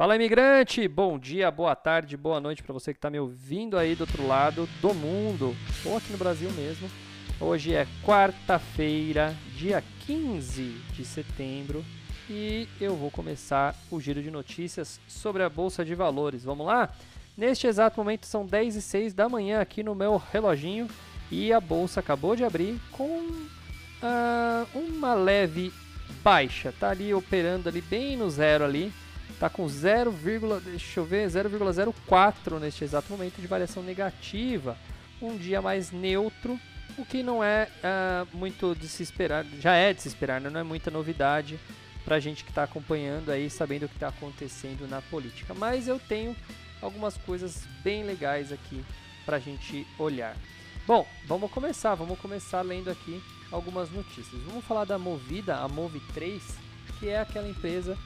Fala 0.00 0.16
imigrante, 0.16 0.88
bom 0.88 1.18
dia, 1.18 1.50
boa 1.50 1.76
tarde, 1.76 2.16
boa 2.16 2.40
noite 2.40 2.62
para 2.62 2.72
você 2.72 2.90
que 2.90 2.96
está 2.96 3.10
me 3.10 3.20
ouvindo 3.20 3.76
aí 3.76 3.94
do 3.94 4.00
outro 4.00 4.26
lado 4.26 4.66
do 4.80 4.94
mundo, 4.94 5.54
ou 5.84 5.94
aqui 5.94 6.10
no 6.10 6.16
Brasil 6.16 6.50
mesmo. 6.52 6.90
Hoje 7.38 7.74
é 7.74 7.86
quarta-feira, 8.02 9.36
dia 9.54 9.84
15 10.06 10.62
de 10.94 11.04
setembro, 11.04 11.84
e 12.30 12.66
eu 12.80 12.96
vou 12.96 13.10
começar 13.10 13.76
o 13.90 14.00
giro 14.00 14.22
de 14.22 14.30
notícias 14.30 14.98
sobre 15.06 15.42
a 15.42 15.50
Bolsa 15.50 15.84
de 15.84 15.94
Valores. 15.94 16.44
Vamos 16.44 16.66
lá? 16.66 16.88
Neste 17.36 17.66
exato 17.66 18.00
momento 18.00 18.24
são 18.24 18.46
10 18.46 18.76
e 18.76 18.80
6 18.80 19.12
da 19.12 19.28
manhã 19.28 19.60
aqui 19.60 19.82
no 19.82 19.94
meu 19.94 20.16
reloginho 20.16 20.88
e 21.30 21.52
a 21.52 21.60
bolsa 21.60 22.00
acabou 22.00 22.34
de 22.34 22.42
abrir 22.42 22.80
com 22.90 23.18
uh, 23.18 24.66
uma 24.74 25.12
leve 25.12 25.70
baixa, 26.24 26.72
tá 26.80 26.88
ali 26.88 27.12
operando 27.12 27.68
ali 27.68 27.82
bem 27.82 28.16
no 28.16 28.30
zero 28.30 28.64
ali, 28.64 28.90
tá 29.40 29.48
com 29.48 29.66
0, 29.66 30.14
deixa 30.62 31.00
eu 31.00 31.04
ver, 31.04 31.26
0,04 31.26 32.60
neste 32.60 32.84
exato 32.84 33.10
momento 33.10 33.40
de 33.40 33.46
variação 33.46 33.82
negativa, 33.82 34.76
um 35.20 35.34
dia 35.34 35.62
mais 35.62 35.90
neutro, 35.90 36.60
o 36.98 37.06
que 37.06 37.22
não 37.22 37.42
é 37.42 37.66
uh, 37.78 38.36
muito 38.36 38.74
de 38.74 38.86
se 38.86 39.02
esperar, 39.02 39.46
já 39.58 39.74
é 39.74 39.94
de 39.94 40.02
se 40.02 40.08
esperar, 40.08 40.42
né? 40.42 40.50
não 40.50 40.60
é 40.60 40.62
muita 40.62 40.90
novidade 40.90 41.58
para 42.04 42.20
gente 42.20 42.44
que 42.44 42.50
está 42.50 42.64
acompanhando 42.64 43.30
aí, 43.30 43.48
sabendo 43.48 43.86
o 43.86 43.88
que 43.88 43.96
está 43.96 44.08
acontecendo 44.08 44.86
na 44.86 45.00
política. 45.00 45.54
Mas 45.54 45.88
eu 45.88 45.98
tenho 45.98 46.36
algumas 46.82 47.16
coisas 47.16 47.66
bem 47.82 48.04
legais 48.04 48.52
aqui 48.52 48.84
para 49.24 49.36
a 49.36 49.40
gente 49.40 49.86
olhar. 49.98 50.36
Bom, 50.86 51.06
vamos 51.26 51.50
começar, 51.50 51.94
vamos 51.94 52.18
começar 52.18 52.60
lendo 52.60 52.90
aqui 52.90 53.22
algumas 53.50 53.90
notícias. 53.90 54.42
Vamos 54.42 54.64
falar 54.66 54.84
da 54.84 54.98
Movida, 54.98 55.56
a 55.56 55.68
Move3, 55.68 56.42
que 56.98 57.08
é 57.08 57.20
aquela 57.20 57.48
empresa 57.48 57.96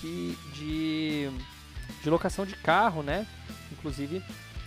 que 0.00 0.36
de, 0.54 1.30
de 2.02 2.10
locação 2.10 2.46
de 2.46 2.56
carro, 2.56 3.02
né? 3.02 3.26
Inclusive, 3.72 4.22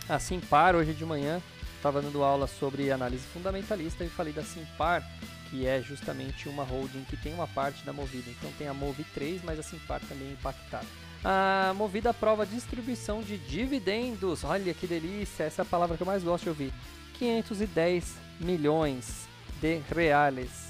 a 0.07 0.19
Simpar 0.19 0.75
hoje 0.75 0.94
de 0.94 1.05
manhã 1.05 1.41
estava 1.75 2.01
dando 2.01 2.23
aula 2.23 2.47
sobre 2.47 2.91
análise 2.91 3.23
fundamentalista 3.33 4.05
e 4.05 4.09
falei 4.09 4.31
da 4.31 4.44
Simpar, 4.44 5.03
que 5.49 5.67
é 5.67 5.81
justamente 5.81 6.47
uma 6.47 6.63
holding 6.63 7.03
que 7.03 7.17
tem 7.17 7.33
uma 7.33 7.47
parte 7.47 7.83
da 7.83 7.91
Movida. 7.91 8.29
Então 8.29 8.49
tem 8.57 8.67
a 8.67 8.73
Move3, 8.73 9.41
mas 9.44 9.59
a 9.59 9.63
Simpar 9.63 9.99
também 10.01 10.29
é 10.29 10.31
impactada. 10.31 10.85
A 11.23 11.73
Movida 11.75 12.11
aprova 12.11 12.45
distribuição 12.45 13.21
de 13.21 13.38
dividendos. 13.38 14.44
Olha 14.44 14.73
que 14.73 14.88
delícia, 14.88 15.44
essa 15.44 15.61
é 15.61 15.63
a 15.63 15.65
palavra 15.65 15.97
que 15.97 16.03
eu 16.03 16.07
mais 16.07 16.23
gosto 16.23 16.44
de 16.44 16.50
ouvir. 16.50 16.73
510 17.17 18.15
milhões 18.39 19.27
de 19.61 19.81
reais. 19.94 20.62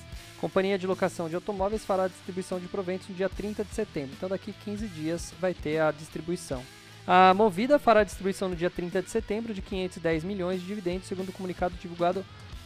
Companhia 0.44 0.78
de 0.78 0.86
locação 0.86 1.30
de 1.30 1.36
automóveis 1.36 1.86
fará 1.86 2.04
a 2.04 2.08
distribuição 2.10 2.60
de 2.60 2.68
proventos 2.68 3.08
no 3.08 3.16
dia 3.16 3.30
30 3.30 3.64
de 3.64 3.74
setembro. 3.74 4.14
Então 4.18 4.28
daqui 4.28 4.52
15 4.52 4.90
dias 4.90 5.34
vai 5.40 5.54
ter 5.54 5.80
a 5.80 5.90
distribuição. 5.90 6.62
A 7.08 7.34
Movida 7.34 7.80
fará 7.80 8.02
a 8.02 8.04
distribuição 8.04 8.50
no 8.50 8.56
dia 8.58 8.70
30 8.70 9.02
de 9.04 9.10
setembro 9.10 9.54
de 9.54 9.62
510 9.62 10.26
milhões 10.26 10.60
de 10.60 10.68
dividendos, 10.68 11.08
segundo 11.08 11.30
o 11.30 11.32
comunicado 11.32 11.76
divulgado 11.76 12.26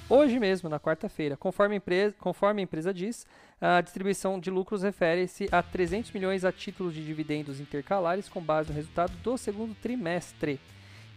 Hoje 0.10 0.40
mesmo, 0.40 0.68
na 0.68 0.80
quarta-feira, 0.80 1.38
conforme, 1.38 1.76
empresa, 1.76 2.16
conforme 2.20 2.62
a 2.62 2.64
empresa 2.64 2.92
diz, 2.92 3.28
a 3.62 3.80
distribuição 3.80 4.40
de 4.40 4.50
lucros 4.50 4.82
refere-se 4.82 5.48
a 5.52 5.62
300 5.62 6.12
milhões 6.14 6.44
a 6.44 6.52
títulos 6.52 6.96
de 6.96 7.06
dividendos 7.06 7.60
intercalares 7.60 8.28
com 8.28 8.42
base 8.42 8.70
no 8.70 8.76
resultado 8.76 9.14
do 9.22 9.38
segundo 9.38 9.76
trimestre 9.76 10.60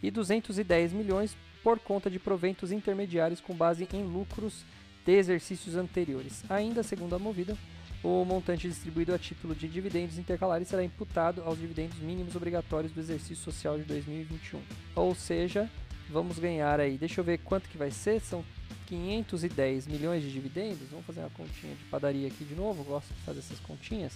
e 0.03 0.10
210 0.10 0.92
milhões 0.92 1.34
por 1.62 1.78
conta 1.78 2.10
de 2.10 2.19
proventos 2.19 2.71
intermediários 2.71 3.41
com 3.41 3.54
base 3.54 3.88
em 3.94 4.03
lucros 4.03 4.62
de 5.05 5.12
exercícios 5.12 5.77
anteriores. 5.77 6.43
Ainda 6.49 6.83
segundo 6.83 7.15
a 7.15 7.19
Movida, 7.19 7.56
o 8.03 8.25
montante 8.25 8.69
distribuído 8.69 9.15
a 9.15 9.19
título 9.19 9.55
de 9.55 9.69
dividendos 9.69 10.19
intercalares 10.19 10.69
será 10.69 10.83
imputado 10.83 11.43
aos 11.43 11.59
dividendos 11.59 11.99
mínimos 11.99 12.34
obrigatórios 12.34 12.93
do 12.93 13.00
exercício 13.00 13.37
social 13.37 13.78
de 13.78 13.84
2021. 13.84 14.60
Ou 14.94 15.15
seja, 15.15 15.71
vamos 16.09 16.39
ganhar 16.39 16.81
aí, 16.81 16.97
deixa 16.97 17.21
eu 17.21 17.25
ver 17.25 17.39
quanto 17.39 17.69
que 17.69 17.77
vai 17.77 17.91
ser, 17.91 18.21
são 18.21 18.44
510 18.91 19.87
milhões 19.87 20.22
de 20.22 20.33
dividendos. 20.33 20.89
Vamos 20.91 21.06
fazer 21.06 21.21
uma 21.21 21.31
continha 21.31 21.75
de 21.77 21.84
padaria 21.84 22.27
aqui 22.27 22.44
de 22.44 22.56
novo. 22.56 22.83
Gosto 22.83 23.15
de 23.15 23.21
fazer 23.21 23.39
essas 23.39 23.60
continhas. 23.60 24.12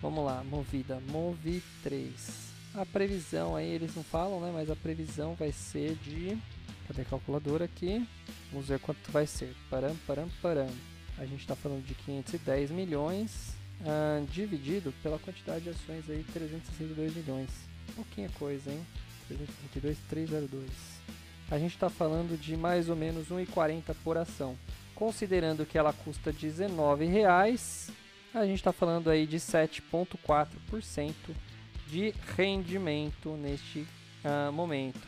Vamos 0.00 0.24
lá, 0.24 0.42
movida, 0.44 1.00
Movi 1.10 1.62
3. 1.82 2.48
A 2.74 2.86
previsão 2.86 3.54
aí 3.54 3.68
eles 3.68 3.94
não 3.94 4.02
falam, 4.02 4.40
né? 4.40 4.50
Mas 4.52 4.70
a 4.70 4.76
previsão 4.76 5.34
vai 5.34 5.52
ser 5.52 5.94
de. 5.96 6.38
Cadê 6.88 7.02
a 7.02 7.04
calculadora 7.04 7.66
aqui? 7.66 8.06
Vamos 8.50 8.68
ver 8.68 8.80
quanto 8.80 9.12
vai 9.12 9.26
ser. 9.26 9.54
Param, 9.70 9.94
param, 10.06 10.28
param. 10.42 10.68
A 11.18 11.24
gente 11.24 11.40
está 11.40 11.54
falando 11.54 11.84
de 11.86 11.94
510 11.94 12.70
milhões 12.70 13.54
ah, 13.86 14.24
dividido 14.32 14.92
pela 15.02 15.18
quantidade 15.18 15.64
de 15.64 15.70
ações 15.70 16.08
aí, 16.10 16.24
362 16.32 17.14
milhões. 17.14 17.50
Pouquinha 17.94 18.30
coisa, 18.30 18.70
hein? 18.70 18.84
332, 19.28 19.98
302 20.08 20.98
a 21.50 21.58
gente 21.58 21.72
está 21.74 21.88
falando 21.88 22.38
de 22.38 22.54
mais 22.56 22.88
ou 22.90 22.96
menos 22.96 23.28
1,40 23.28 23.94
por 24.04 24.18
ação. 24.18 24.56
Considerando 24.94 25.64
que 25.64 25.78
ela 25.78 25.92
custa 25.92 26.30
R$19,00, 26.30 27.90
a 28.34 28.44
gente 28.44 28.56
está 28.56 28.72
falando 28.72 29.08
aí 29.08 29.26
de 29.26 29.38
7,4% 29.38 31.14
de 31.86 32.12
rendimento 32.36 33.30
neste 33.30 33.86
uh, 34.24 34.52
momento. 34.52 35.00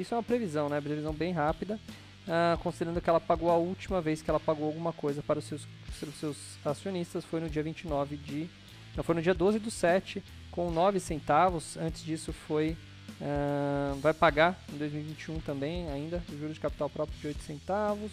Isso 0.00 0.14
é 0.14 0.16
uma 0.16 0.22
previsão, 0.22 0.68
né? 0.68 0.80
Previsão 0.80 1.12
bem 1.12 1.32
rápida, 1.32 1.78
uh, 2.26 2.58
considerando 2.58 3.00
que 3.00 3.08
ela 3.08 3.20
pagou 3.20 3.50
a 3.50 3.56
última 3.56 4.00
vez 4.00 4.22
que 4.22 4.30
ela 4.30 4.40
pagou 4.40 4.66
alguma 4.66 4.92
coisa 4.92 5.22
para 5.22 5.38
os 5.38 5.44
seus, 5.44 5.66
os 6.02 6.14
seus 6.14 6.36
acionistas 6.64 7.24
foi 7.24 7.40
no 7.40 7.48
dia 7.48 7.62
29 7.62 8.16
de. 8.16 8.48
Não, 8.96 9.04
foi 9.04 9.14
no 9.14 9.22
dia 9.22 9.34
12 9.34 9.58
do 9.58 9.70
7, 9.70 10.22
com 10.50 10.70
9 10.70 11.00
centavos. 11.00 11.76
Antes 11.76 12.04
disso 12.04 12.32
foi 12.32 12.76
Uh, 13.20 13.98
vai 14.00 14.14
pagar 14.14 14.62
em 14.72 14.76
2021 14.76 15.40
também 15.40 15.90
ainda 15.90 16.22
juros 16.38 16.54
de 16.54 16.60
capital 16.60 16.88
próprio 16.88 17.18
de 17.18 17.26
8 17.26 17.42
centavos. 17.42 18.12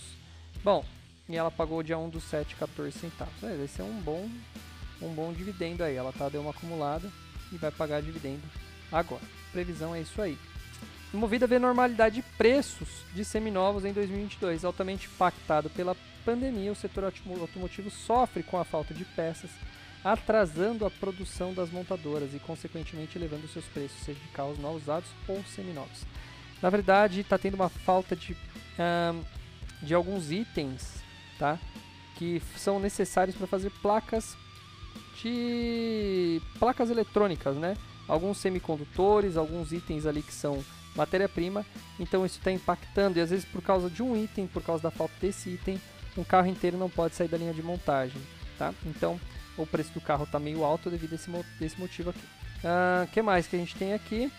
Bom, 0.63 0.83
e 1.29 1.35
ela 1.35 1.51
pagou 1.51 1.83
dia 1.83 1.97
1 1.97 2.09
do 2.09 2.19
7, 2.19 2.55
14 2.55 2.91
centavos. 2.97 3.43
É, 3.43 3.55
vai 3.55 3.67
ser 3.67 3.83
um 3.83 4.01
bom, 4.01 4.27
um 5.01 5.13
bom 5.13 5.31
dividendo 5.31 5.83
aí. 5.83 5.95
Ela 5.95 6.11
tá 6.11 6.27
deu 6.27 6.41
uma 6.41 6.49
acumulada 6.49 7.07
e 7.51 7.57
vai 7.57 7.71
pagar 7.71 8.01
dividendo 8.01 8.41
agora. 8.91 9.21
Previsão 9.51 9.93
é 9.93 10.01
isso 10.01 10.19
aí. 10.21 10.37
Movida 11.15 11.45
a 11.45 11.47
ver 11.47 11.59
normalidade 11.59 12.15
de 12.15 12.21
preços 12.37 12.89
de 13.13 13.23
seminovos 13.23 13.85
em 13.85 13.93
2022, 13.93 14.65
altamente 14.65 15.07
impactado 15.07 15.69
pela 15.69 15.95
pandemia, 16.25 16.71
o 16.71 16.75
setor 16.75 17.05
automotivo 17.05 17.89
sofre 17.89 18.43
com 18.43 18.57
a 18.57 18.65
falta 18.65 18.93
de 18.93 19.05
peças 19.05 19.49
atrasando 20.03 20.85
a 20.85 20.91
produção 20.91 21.51
das 21.51 21.71
montadoras 21.71 22.33
e, 22.35 22.39
consequentemente, 22.39 23.17
elevando 23.17 23.47
seus 23.47 23.65
preços, 23.65 23.97
seja 24.03 24.19
de 24.19 24.27
carros 24.27 24.59
novos 24.59 24.83
usados 24.83 25.09
ou 25.27 25.43
seminovos. 25.45 26.05
Na 26.61 26.69
verdade, 26.69 27.21
está 27.21 27.39
tendo 27.39 27.55
uma 27.55 27.69
falta 27.69 28.15
de, 28.15 28.37
de 29.81 29.93
alguns 29.95 30.31
itens 30.31 31.01
tá? 31.39 31.57
que 32.17 32.41
são 32.55 32.79
necessários 32.79 33.35
para 33.35 33.47
fazer 33.47 33.71
placas 33.81 34.37
de 35.21 36.39
placas 36.59 36.91
eletrônicas, 36.91 37.55
né? 37.55 37.75
Alguns 38.07 38.37
semicondutores, 38.37 39.37
alguns 39.37 39.71
itens 39.71 40.05
ali 40.05 40.21
que 40.21 40.33
são 40.33 40.63
matéria-prima. 40.95 41.65
Então 41.99 42.25
isso 42.25 42.37
está 42.37 42.51
impactando 42.51 43.19
e 43.19 43.21
às 43.21 43.29
vezes 43.29 43.45
por 43.45 43.61
causa 43.61 43.89
de 43.89 44.01
um 44.01 44.15
item, 44.15 44.47
por 44.47 44.63
causa 44.63 44.83
da 44.83 44.91
falta 44.91 45.13
desse 45.19 45.49
item, 45.49 45.79
um 46.17 46.23
carro 46.23 46.47
inteiro 46.47 46.77
não 46.77 46.89
pode 46.89 47.15
sair 47.15 47.27
da 47.27 47.37
linha 47.37 47.53
de 47.53 47.61
montagem, 47.61 48.21
tá? 48.57 48.73
Então, 48.85 49.19
o 49.57 49.65
preço 49.65 49.91
do 49.93 50.01
carro 50.01 50.23
está 50.23 50.39
meio 50.39 50.63
alto 50.63 50.89
devido 50.89 51.13
a 51.13 51.15
esse, 51.15 51.29
desse 51.59 51.79
motivo 51.79 52.09
aqui. 52.11 52.23
O 52.63 53.03
uh, 53.03 53.07
que 53.11 53.21
mais 53.21 53.47
que 53.47 53.55
a 53.55 53.59
gente 53.59 53.75
tem 53.75 53.93
aqui? 53.93 54.31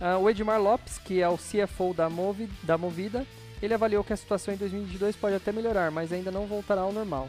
Uh, 0.00 0.18
o 0.18 0.30
Edmar 0.30 0.60
Lopes, 0.60 0.98
que 0.98 1.20
é 1.20 1.28
o 1.28 1.36
CFO 1.36 1.94
da, 1.94 2.08
Movi, 2.08 2.48
da 2.62 2.76
Movida, 2.76 3.26
ele 3.62 3.74
avaliou 3.74 4.02
que 4.02 4.12
a 4.12 4.16
situação 4.16 4.54
em 4.54 4.56
2022 4.56 5.16
pode 5.16 5.36
até 5.36 5.52
melhorar, 5.52 5.90
mas 5.90 6.12
ainda 6.12 6.30
não 6.30 6.46
voltará 6.46 6.80
ao 6.82 6.92
normal. 6.92 7.28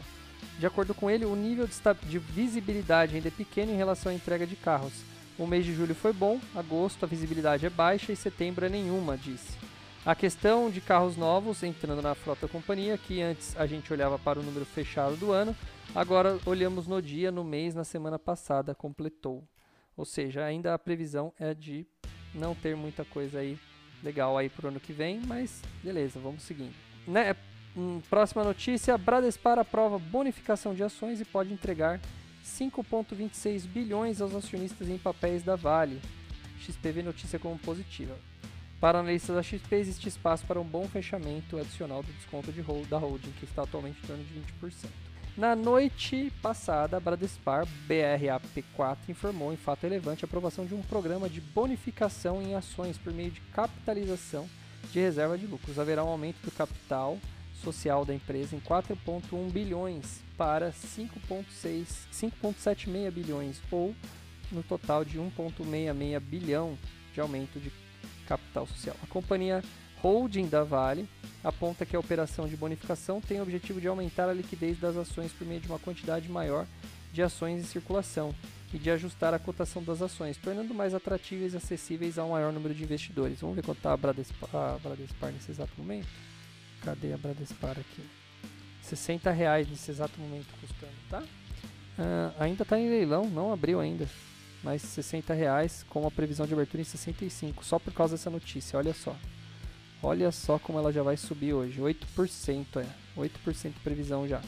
De 0.58 0.66
acordo 0.66 0.94
com 0.94 1.10
ele, 1.10 1.24
o 1.24 1.36
nível 1.36 1.66
de, 1.66 1.74
de 2.08 2.18
visibilidade 2.18 3.14
ainda 3.14 3.28
é 3.28 3.30
pequeno 3.30 3.72
em 3.72 3.76
relação 3.76 4.10
à 4.10 4.14
entrega 4.14 4.46
de 4.46 4.56
carros. 4.56 4.92
O 5.38 5.46
mês 5.46 5.64
de 5.64 5.74
julho 5.74 5.94
foi 5.94 6.12
bom, 6.12 6.38
agosto 6.54 7.04
a 7.04 7.08
visibilidade 7.08 7.64
é 7.64 7.70
baixa 7.70 8.12
e 8.12 8.16
setembro 8.16 8.66
é 8.66 8.68
nenhuma, 8.68 9.16
disse. 9.16 9.56
A 10.04 10.14
questão 10.14 10.68
de 10.68 10.80
carros 10.80 11.16
novos 11.16 11.62
entrando 11.62 12.02
na 12.02 12.14
frota 12.14 12.48
companhia, 12.48 12.98
que 12.98 13.22
antes 13.22 13.56
a 13.56 13.66
gente 13.66 13.92
olhava 13.92 14.18
para 14.18 14.40
o 14.40 14.42
número 14.42 14.66
fechado 14.66 15.16
do 15.16 15.30
ano, 15.30 15.56
agora 15.94 16.38
olhamos 16.44 16.86
no 16.86 17.00
dia, 17.00 17.30
no 17.30 17.44
mês, 17.44 17.74
na 17.74 17.84
semana 17.84 18.18
passada, 18.18 18.74
completou. 18.74 19.44
Ou 19.96 20.04
seja, 20.04 20.44
ainda 20.44 20.74
a 20.74 20.78
previsão 20.78 21.32
é 21.38 21.54
de 21.54 21.86
não 22.34 22.54
ter 22.54 22.76
muita 22.76 23.04
coisa 23.04 23.38
aí 23.38 23.58
legal 24.02 24.36
aí 24.36 24.48
para 24.48 24.66
o 24.66 24.68
ano 24.68 24.80
que 24.80 24.92
vem, 24.92 25.20
mas 25.24 25.62
beleza, 25.82 26.18
vamos 26.18 26.42
seguindo. 26.42 26.74
Né? 27.06 27.36
Hum, 27.76 28.00
próxima 28.10 28.42
notícia: 28.42 28.98
Bradespar 28.98 29.58
aprova 29.58 29.98
bonificação 29.98 30.74
de 30.74 30.82
ações 30.82 31.20
e 31.20 31.24
pode 31.24 31.52
entregar 31.52 32.00
5,26 32.44 33.66
bilhões 33.66 34.20
aos 34.20 34.34
acionistas 34.34 34.88
em 34.88 34.98
papéis 34.98 35.42
da 35.42 35.56
Vale. 35.56 36.00
XPV 36.60 37.02
notícia 37.02 37.38
como 37.38 37.58
positiva. 37.58 38.16
Para 38.80 38.98
analistas 38.98 39.36
da 39.36 39.42
XP, 39.42 39.76
existe 39.76 40.08
espaço 40.08 40.44
para 40.44 40.60
um 40.60 40.64
bom 40.64 40.88
fechamento 40.88 41.56
adicional 41.56 42.02
do 42.02 42.12
desconto 42.12 42.52
de 42.52 42.60
hold, 42.60 42.88
da 42.88 42.98
holding, 42.98 43.32
que 43.38 43.44
está 43.44 43.62
atualmente 43.62 43.98
em 44.02 44.06
torno 44.06 44.24
de 44.24 44.34
20%. 44.66 44.88
Na 45.36 45.56
noite 45.56 46.30
passada, 46.42 46.96
a 46.96 47.00
Bradespar 47.00 47.66
BRAP4 47.88 48.98
informou 49.08 49.52
em 49.52 49.56
fato 49.56 49.84
relevante 49.84 50.24
a 50.24 50.26
aprovação 50.26 50.66
de 50.66 50.74
um 50.74 50.82
programa 50.82 51.28
de 51.28 51.40
bonificação 51.40 52.42
em 52.42 52.54
ações 52.54 52.98
por 52.98 53.14
meio 53.14 53.30
de 53.30 53.40
capitalização 53.52 54.48
de 54.92 55.00
reserva 55.00 55.38
de 55.38 55.46
lucros. 55.46 55.78
Haverá 55.78 56.04
um 56.04 56.08
aumento 56.08 56.42
do 56.44 56.50
capital 56.50 57.18
social 57.62 58.04
da 58.04 58.14
empresa 58.14 58.54
em 58.56 58.60
4,1 58.60 59.50
bilhões 59.50 60.20
para 60.36 60.72
5,76 60.72 63.10
bilhões, 63.10 63.62
ou 63.70 63.94
no 64.50 64.62
total 64.62 65.02
de 65.04 65.18
1,66 65.18 66.20
bilhão 66.20 66.78
de 67.14 67.20
aumento 67.20 67.60
de 67.60 67.70
capital 68.26 68.66
social. 68.66 68.96
A 69.02 69.06
companhia 69.06 69.62
holding 70.02 70.48
da 70.48 70.64
Vale 70.64 71.08
aponta 71.44 71.86
que 71.86 71.96
a 71.96 72.00
operação 72.00 72.48
de 72.48 72.56
bonificação 72.56 73.20
tem 73.20 73.40
o 73.40 73.42
objetivo 73.42 73.80
de 73.80 73.88
aumentar 73.88 74.28
a 74.28 74.32
liquidez 74.32 74.78
das 74.78 74.96
ações 74.96 75.32
por 75.32 75.44
meio 75.46 75.60
de 75.60 75.68
uma 75.68 75.78
quantidade 75.78 76.28
maior 76.28 76.66
de 77.12 77.22
ações 77.22 77.60
em 77.60 77.64
circulação 77.64 78.34
e 78.72 78.78
de 78.78 78.90
ajustar 78.90 79.34
a 79.34 79.38
cotação 79.38 79.82
das 79.82 80.00
ações, 80.00 80.38
tornando 80.38 80.72
mais 80.72 80.94
atratíveis 80.94 81.52
e 81.52 81.58
acessíveis 81.58 82.18
a 82.18 82.24
um 82.24 82.30
maior 82.30 82.52
número 82.52 82.74
de 82.74 82.82
investidores. 82.82 83.40
Vamos 83.40 83.56
ver 83.56 83.62
quanto 83.62 83.78
está 83.78 83.92
a 83.92 83.96
Bradespar, 83.96 84.48
a 84.54 84.78
Bradespar 84.82 85.30
nesse 85.30 85.50
exato 85.50 85.72
momento? 85.76 86.08
Cadê 86.84 87.12
a 87.12 87.16
Bradespar 87.16 87.72
aqui? 87.72 88.02
60 88.82 89.30
reais 89.30 89.68
nesse 89.68 89.90
exato 89.90 90.20
momento 90.20 90.48
custando, 90.60 90.92
tá? 91.08 91.22
Uh, 91.22 92.34
ainda 92.38 92.62
está 92.62 92.78
em 92.78 92.88
leilão, 92.88 93.28
não 93.28 93.52
abriu 93.52 93.80
ainda. 93.80 94.08
Mas 94.62 94.82
60 94.82 95.32
reais 95.34 95.84
com 95.88 96.06
a 96.06 96.10
previsão 96.10 96.46
de 96.46 96.54
abertura 96.54 96.80
em 96.80 96.84
65, 96.84 97.64
só 97.64 97.78
por 97.78 97.92
causa 97.92 98.16
dessa 98.16 98.30
notícia, 98.30 98.78
olha 98.78 98.94
só. 98.94 99.16
Olha 100.02 100.32
só 100.32 100.58
como 100.58 100.78
ela 100.78 100.92
já 100.92 101.02
vai 101.02 101.16
subir 101.16 101.52
hoje, 101.52 101.80
8% 101.80 102.80
é, 102.80 102.86
8% 103.16 103.72
de 103.74 103.80
previsão 103.80 104.26
já. 104.26 104.40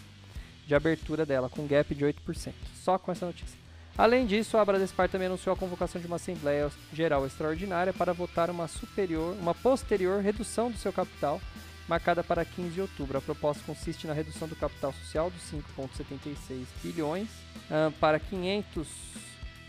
De 0.67 0.75
abertura 0.75 1.25
dela, 1.25 1.49
com 1.49 1.67
gap 1.67 1.95
de 1.95 2.05
8%, 2.05 2.53
só 2.75 2.99
com 2.99 3.13
essa 3.13 3.27
notícia. 3.27 3.59
Além 3.97 4.27
disso, 4.27 4.59
a 4.59 4.65
Bradespar 4.65 5.09
também 5.09 5.27
anunciou 5.27 5.55
a 5.55 5.57
convocação 5.57 6.01
de 6.01 6.07
uma 6.09 6.17
Assembleia 6.17 6.71
Geral 6.93 7.25
Extraordinária 7.25 7.93
para 7.93 8.13
votar 8.13 8.51
uma 8.51 8.67
superior, 8.67 9.37
uma 9.39 9.55
posterior 9.55 10.21
redução 10.21 10.71
do 10.71 10.77
seu 10.77 10.93
capital 10.93 11.41
marcada 11.89 12.23
para 12.23 12.45
15 12.45 12.71
de 12.71 12.81
outubro. 12.81 13.19
A 13.19 13.21
proposta 13.21 13.63
consiste 13.65 14.07
na 14.07 14.13
redução 14.13 14.49
do 14.49 14.57
capital 14.57 14.93
social 14.93 15.31
dos 15.31 15.43
5,76 15.77 16.65
bilhões 16.83 17.29
uh, 17.71 17.91
para 18.01 18.19
500 18.19 18.89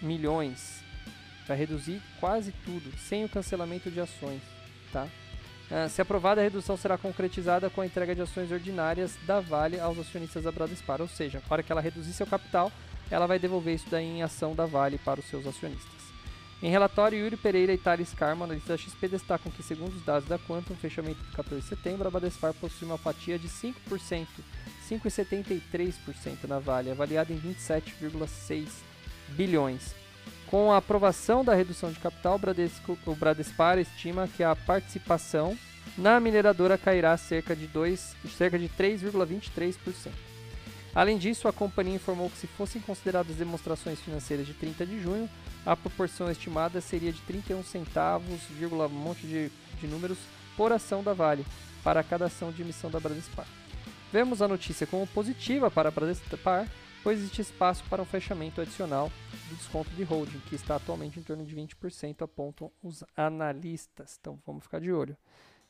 milhões. 0.02 0.84
Vai 1.48 1.58
reduzir 1.58 2.02
quase 2.20 2.52
tudo, 2.64 2.92
sem 2.98 3.24
o 3.24 3.30
cancelamento 3.30 3.92
de 3.92 4.00
ações. 4.00 4.42
Tá? 4.92 5.08
Uh, 5.70 5.90
se 5.90 6.02
aprovada, 6.02 6.42
a 6.42 6.44
redução 6.44 6.78
será 6.78 6.98
concretizada 6.98 7.70
com 7.70 7.82
a 7.82 7.86
entrega 7.86 8.16
de 8.16 8.22
ações 8.22 8.52
ordinárias 8.52 9.18
da 9.26 9.40
Vale 9.40 9.80
aos 9.80 9.98
acionistas 9.98 10.44
da 10.44 10.52
Bradespar, 10.52 11.02
ou 11.02 11.08
seja, 11.08 11.42
para 11.48 11.64
que 11.64 11.72
ela 11.72 11.82
reduzir 11.82 12.14
seu 12.14 12.28
capital, 12.28 12.72
ela 13.10 13.28
vai 13.28 13.40
devolver 13.40 13.76
isso 13.76 13.90
daí 13.90 14.06
em 14.06 14.24
ação 14.24 14.56
da 14.56 14.66
Vale 14.66 14.98
para 14.98 15.20
os 15.20 15.26
seus 15.26 15.46
acionistas. 15.46 15.95
Em 16.66 16.70
relatório, 16.72 17.20
Yuri 17.20 17.38
Pereira 17.38 17.72
e 17.72 17.78
Thales 17.78 18.12
Karma, 18.12 18.44
analistas 18.44 18.82
da 18.82 18.84
XP, 18.84 19.08
destacam 19.08 19.52
que, 19.52 19.62
segundo 19.62 19.94
os 19.94 20.04
dados 20.04 20.28
da 20.28 20.40
Quantum, 20.40 20.74
fechamento 20.74 21.22
de 21.22 21.32
14 21.36 21.62
de 21.62 21.68
setembro, 21.68 22.08
a 22.08 22.10
Badespar 22.10 22.56
possui 22.56 22.88
uma 22.88 22.98
fatia 22.98 23.38
de 23.38 23.48
5%, 23.48 24.26
5,73% 24.90 26.46
na 26.48 26.58
Vale, 26.58 26.90
avaliada 26.90 27.32
em 27.32 27.40
27,6 27.40 28.66
bilhões. 29.28 29.94
Com 30.48 30.72
a 30.72 30.78
aprovação 30.78 31.46
da 31.46 31.54
redução 31.54 31.92
de 31.92 32.00
capital, 32.00 32.42
o 33.06 33.16
Bradespar 33.16 33.78
estima 33.78 34.28
que 34.28 34.44
a 34.44 34.56
participação 34.56 35.56
na 35.96 36.20
mineradora 36.20 36.80
cairá 36.80 37.16
cerca 37.16 37.56
de, 37.56 37.70
cerca 38.36 38.58
de 38.58 38.70
3,23%. 38.70 40.10
Além 40.96 41.20
disso, 41.20 41.48
a 41.48 41.54
companhia 41.54 41.98
informou 41.98 42.28
que 42.28 42.38
se 42.38 42.48
fossem 42.48 42.82
consideradas 42.82 43.36
demonstrações 43.36 44.00
financeiras 44.00 44.48
de 44.48 44.56
30 44.56 44.84
de 44.84 45.00
junho, 45.00 45.30
a 45.66 45.76
proporção 45.76 46.30
estimada 46.30 46.80
seria 46.80 47.12
de 47.12 47.22
31 47.22 47.64
centavos, 47.64 48.42
um 48.62 48.90
monte 48.90 49.26
de, 49.26 49.50
de 49.80 49.88
números, 49.88 50.18
por 50.56 50.72
ação 50.72 51.04
da 51.04 51.14
Vale, 51.14 51.46
para 51.84 52.04
cada 52.04 52.26
ação 52.26 52.52
de 52.52 52.62
emissão 52.62 52.90
da 52.90 53.00
Bradespar. 53.00 53.48
Vemos 54.12 54.42
a 54.42 54.48
notícia 54.48 54.88
como 54.88 55.08
positiva 55.08 55.72
para 55.72 55.90
a 55.90 55.92
Bradespar, 55.92 56.70
pois 57.04 57.20
existe 57.20 57.42
espaço 57.42 57.84
para 57.90 58.02
um 58.02 58.06
fechamento 58.06 58.62
adicional 58.62 59.12
do 59.50 59.56
desconto 59.56 59.90
de 59.92 60.04
holding, 60.04 60.40
que 60.48 60.56
está 60.56 60.76
atualmente 60.76 61.20
em 61.20 61.24
torno 61.24 61.46
de 61.46 61.56
20%, 61.56 62.22
apontam 62.22 62.72
os 62.82 63.04
analistas. 63.16 64.18
Então 64.20 64.40
vamos 64.46 64.64
ficar 64.64 64.80
de 64.80 64.92
olho. 64.92 65.18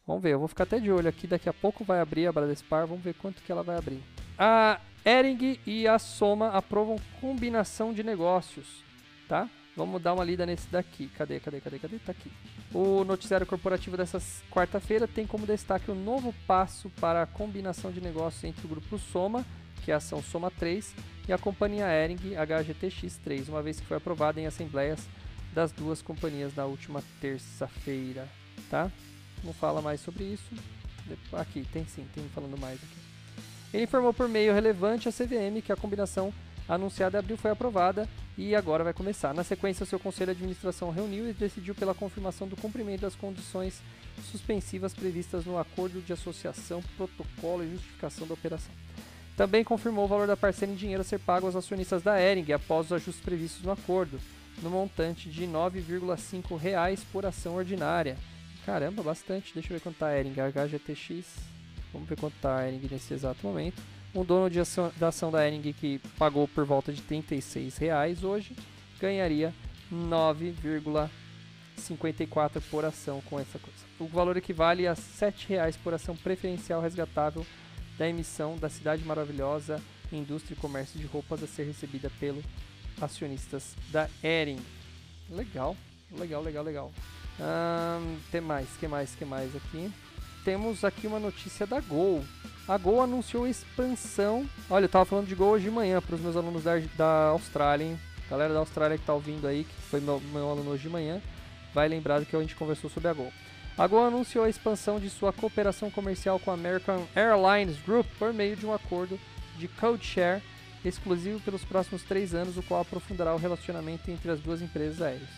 Vamos 0.06 0.21
ver, 0.21 0.33
eu 0.33 0.39
vou 0.39 0.47
ficar 0.47 0.65
até 0.65 0.80
de 0.80 0.92
olho 0.92 1.09
aqui, 1.09 1.25
daqui 1.25 1.50
a 1.50 1.53
pouco 1.53 1.83
vai 1.83 2.00
abrir 2.00 2.27
a 2.27 2.31
Bradespar, 2.31 2.85
vamos 2.85 3.04
ver 3.04 3.16
quanto 3.16 3.42
que 3.42 3.52
ela 3.52 3.64
vai 3.64 3.78
abrir. 3.78 4.04
A 4.37 4.80
Ering 5.04 5.59
e 5.66 5.87
a 5.87 5.97
Soma 5.97 6.49
aprovam 6.49 6.97
combinação 7.19 7.92
de 7.92 8.04
negócios, 8.04 8.83
tá? 9.28 9.49
Vamos 9.76 10.02
dar 10.02 10.14
uma 10.14 10.24
lida 10.24 10.46
nesse 10.46 10.68
daqui. 10.70 11.08
Cadê, 11.10 11.40
cadê, 11.40 11.60
cadê, 11.60 11.80
cadê? 11.80 12.00
Tá 12.00 12.14
aqui. 12.14 12.32
O 12.74 13.04
noticiário 13.04 13.46
corporativo 13.46 13.98
dessa 13.98 14.22
quarta-feira 14.50 15.08
tem 15.08 15.28
como 15.28 15.46
destaque 15.46 15.92
o 15.92 15.94
um 15.94 16.02
novo 16.02 16.34
passo 16.48 16.90
para 16.92 17.24
a 17.24 17.26
combinação 17.26 17.92
de 17.92 18.00
negócios 18.00 18.44
entre 18.46 18.66
o 18.66 18.70
grupo 18.70 18.98
Soma, 18.98 19.46
que 19.84 19.92
é 19.92 19.94
a 19.94 19.98
ação 19.98 20.24
Soma 20.24 20.50
3, 20.50 20.96
e 21.28 21.34
a 21.34 21.38
companhia 21.38 21.88
Ering 21.88 22.18
HGTX3, 22.18 23.50
uma 23.50 23.62
vez 23.62 23.80
que 23.80 23.86
foi 23.86 23.98
aprovada 23.98 24.40
em 24.40 24.46
assembleias 24.46 25.08
das 25.54 25.72
duas 25.72 26.02
companhias 26.02 26.56
na 26.56 26.66
última 26.66 27.04
terça-feira, 27.20 28.28
tá? 28.70 28.90
Não 29.44 29.54
fala 29.54 29.82
mais 29.82 30.00
sobre 30.00 30.24
isso. 30.24 30.56
Aqui, 31.34 31.68
tem 31.72 31.86
sim, 31.86 32.08
tem 32.14 32.28
falando 32.30 32.58
mais 32.58 32.76
aqui. 32.76 32.98
Ele 33.74 33.84
informou 33.84 34.14
por 34.14 34.28
meio 34.30 34.54
relevante 34.54 35.10
à 35.10 35.12
CVM 35.12 35.62
que 35.64 35.72
a 35.72 35.76
combinação 35.76 36.34
anunciada 36.68 37.18
em 37.18 37.20
abril 37.20 37.38
foi 37.38 37.52
aprovada 37.52 38.08
e 38.37 38.56
agora 38.56 38.83
vai 38.83 38.94
começar. 38.94 39.33
Na 39.33 39.44
sequência, 39.44 39.83
o 39.83 39.87
seu 39.87 39.99
conselho 39.99 40.33
de 40.33 40.37
administração 40.37 40.92
reuniu 40.92 41.30
e 41.30 41.33
decidiu 41.33 41.73
pela 41.73 41.94
confirmação 41.94 42.47
do 42.47 42.56
cumprimento 42.56 43.01
das 43.01 43.15
condições 43.15 43.81
suspensivas 44.31 44.94
previstas 44.94 45.45
no 45.45 45.57
acordo 45.57 46.01
de 46.01 46.13
associação, 46.13 46.83
protocolo 46.97 47.63
e 47.63 47.71
justificação 47.71 48.27
da 48.27 48.33
operação. 48.33 48.73
Também 49.35 49.63
confirmou 49.63 50.06
o 50.06 50.07
valor 50.07 50.27
da 50.27 50.37
parcela 50.37 50.71
em 50.71 50.75
dinheiro 50.75 51.01
a 51.01 51.06
ser 51.06 51.19
pago 51.19 51.45
aos 51.45 51.56
acionistas 51.56 52.01
da 52.01 52.21
Ering 52.21 52.51
após 52.54 52.87
os 52.87 52.94
ajustes 52.94 53.23
previstos 53.23 53.63
no 53.63 53.71
acordo, 53.71 54.19
no 54.61 54.69
montante 54.69 55.30
de 55.30 55.42
R$ 55.42 55.51
9,5 55.51 56.99
por 57.11 57.25
ação 57.25 57.56
ordinária. 57.56 58.18
Caramba, 58.65 59.04
bastante. 59.04 59.54
Deixa 59.54 59.69
eu 59.69 59.77
ver 59.77 59.83
quanto 59.83 59.95
está 59.95 60.07
a 60.07 60.19
Ering, 60.19 60.33
HGTX 60.39 61.25
Vamos 61.95 62.09
ver 62.09 62.18
quanto 62.18 62.35
está 62.35 62.57
a 62.57 62.68
Ering 62.68 62.87
nesse 62.92 63.13
exato 63.13 63.45
momento. 63.45 63.81
Um 64.16 64.24
dono 64.24 64.50
de 64.50 64.60
ação, 64.62 64.90
da 64.98 65.10
ação 65.10 65.30
da 65.30 65.45
Ering 65.45 65.74
que 65.74 66.00
pagou 66.18 66.48
por 66.48 66.64
volta 66.64 66.94
de 66.94 67.02
R$ 67.02 67.22
reais 67.78 68.24
hoje 68.24 68.56
ganharia 68.98 69.54
9,54 69.92 72.64
por 72.72 72.86
ação 72.86 73.22
com 73.26 73.38
essa 73.38 73.60
coisa. 73.60 73.80
O 74.00 74.07
valor 74.07 74.38
equivale 74.38 74.88
a 74.88 74.94
R$ 74.94 75.00
7,00 75.00 75.76
por 75.84 75.94
ação 75.94 76.16
preferencial 76.16 76.81
resgatável 76.81 77.45
da 77.98 78.07
emissão 78.07 78.57
da 78.57 78.69
Cidade 78.69 79.04
Maravilhosa 79.04 79.81
Indústria 80.12 80.56
e 80.56 80.57
Comércio 80.57 80.98
de 80.98 81.06
Roupas 81.06 81.44
a 81.44 81.48
ser 81.48 81.66
recebida 81.66 82.10
pelos 82.18 82.45
acionistas 83.02 83.76
da 83.92 84.10
Ering. 84.24 84.62
Legal, 85.30 85.76
legal, 86.12 86.42
legal, 86.42 86.64
legal. 86.64 86.90
Hum, 87.38 88.18
tem 88.31 88.40
mais, 88.40 88.69
que 88.80 88.88
mais, 88.88 89.14
que 89.14 89.26
mais 89.26 89.54
aqui? 89.56 89.92
temos 90.45 90.86
aqui 90.86 91.07
uma 91.07 91.19
notícia 91.19 91.66
da 91.66 91.81
Gol. 91.81 92.24
A 92.68 92.80
Gol 92.80 93.00
anunciou 93.00 93.48
expansão. 93.48 94.50
Olha, 94.68 94.86
eu 94.86 94.90
tava 94.90 95.06
falando 95.06 95.28
de 95.28 95.36
Gol 95.36 95.52
hoje 95.52 95.66
de 95.66 95.72
manhã 95.72 96.02
para 96.02 96.16
os 96.16 96.22
meus 96.22 96.36
alunos 96.36 96.64
da, 96.64 96.80
da 96.98 97.28
Austrália, 97.28 97.86
hein? 97.86 98.00
Galera 98.28 98.54
da 98.56 98.60
Austrália 98.60 98.98
que 98.98 99.06
tá 99.06 99.14
ouvindo 99.14 99.45
aí, 99.45 99.66
que 99.66 99.81
foi 99.84 100.00
meu, 100.00 100.19
meu 100.34 100.50
aluno 100.50 100.72
hoje 100.72 100.81
de 100.81 100.90
manhã, 100.90 101.22
vai 101.76 101.88
lembrar 101.88 102.19
do 102.19 102.26
que 102.26 102.36
a 102.36 102.40
gente 102.40 102.56
conversou 102.56 102.90
sobre 102.90 103.07
a 103.07 103.14
Gol. 103.14 103.31
A 103.78 103.86
Gol 103.86 104.06
anunciou 104.06 104.45
a 104.45 104.50
expansão 104.50 105.00
de 105.00 105.12
sua 105.12 105.31
cooperação 105.31 105.92
comercial 105.92 106.40
com 106.40 106.50
a 106.50 106.56
American 106.56 107.06
Airlines 107.16 107.78
Group 107.86 108.07
por 108.18 108.34
meio 108.34 108.56
de 108.56 108.66
um 108.66 108.74
acordo 108.74 109.19
de 109.60 109.68
code 109.68 110.04
share 110.04 110.42
exclusivo 110.84 111.40
pelos 111.42 111.64
próximos 111.64 112.02
três 112.02 112.34
anos, 112.34 112.57
o 112.57 112.64
qual 112.64 112.81
aprofundará 112.81 113.36
o 113.36 113.40
relacionamento 113.40 114.10
entre 114.10 114.31
as 114.31 114.40
duas 114.40 114.62
empresas 114.62 115.04
aéreas. 115.04 115.30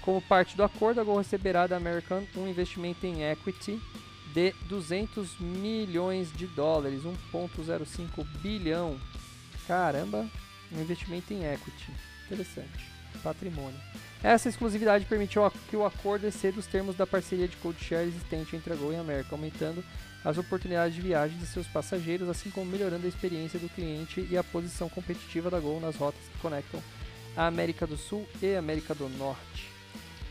Como 0.00 0.20
parte 0.20 0.56
do 0.56 0.64
acordo, 0.64 1.00
a 1.00 1.04
Gol 1.04 1.18
receberá 1.18 1.68
da 1.68 1.76
American 1.76 2.24
um 2.36 2.48
investimento 2.48 3.06
em 3.06 3.22
equity 3.22 3.80
de 4.32 4.52
200 4.68 5.38
milhões 5.38 6.32
de 6.32 6.46
dólares, 6.46 7.02
1,05 7.02 8.24
bilhão. 8.40 8.98
Caramba, 9.66 10.28
um 10.72 10.80
investimento 10.80 11.32
em 11.32 11.44
equity. 11.44 11.90
Interessante. 12.26 12.92
Patrimônio. 13.22 13.78
Essa 14.22 14.48
exclusividade 14.48 15.04
permitiu 15.04 15.50
que 15.68 15.76
o 15.76 15.84
acordo 15.84 16.26
exceda 16.26 16.58
os 16.58 16.66
termos 16.66 16.96
da 16.96 17.06
parceria 17.06 17.46
de 17.46 17.56
code 17.56 17.82
share 17.84 18.08
existente 18.08 18.56
entre 18.56 18.72
a 18.72 18.76
Gol 18.76 18.92
e 18.92 18.96
a 18.96 19.00
América, 19.00 19.34
aumentando 19.34 19.84
as 20.24 20.38
oportunidades 20.38 20.94
de 20.94 21.02
viagem 21.02 21.36
de 21.38 21.46
seus 21.46 21.66
passageiros, 21.66 22.28
assim 22.28 22.50
como 22.50 22.70
melhorando 22.70 23.04
a 23.04 23.08
experiência 23.08 23.58
do 23.58 23.68
cliente 23.68 24.26
e 24.30 24.36
a 24.36 24.44
posição 24.44 24.88
competitiva 24.88 25.50
da 25.50 25.60
Gol 25.60 25.80
nas 25.80 25.96
rotas 25.96 26.22
que 26.32 26.38
conectam 26.38 26.82
a 27.36 27.46
América 27.46 27.86
do 27.86 27.96
Sul 27.96 28.26
e 28.40 28.54
a 28.54 28.58
América 28.58 28.94
do 28.94 29.08
Norte. 29.08 29.71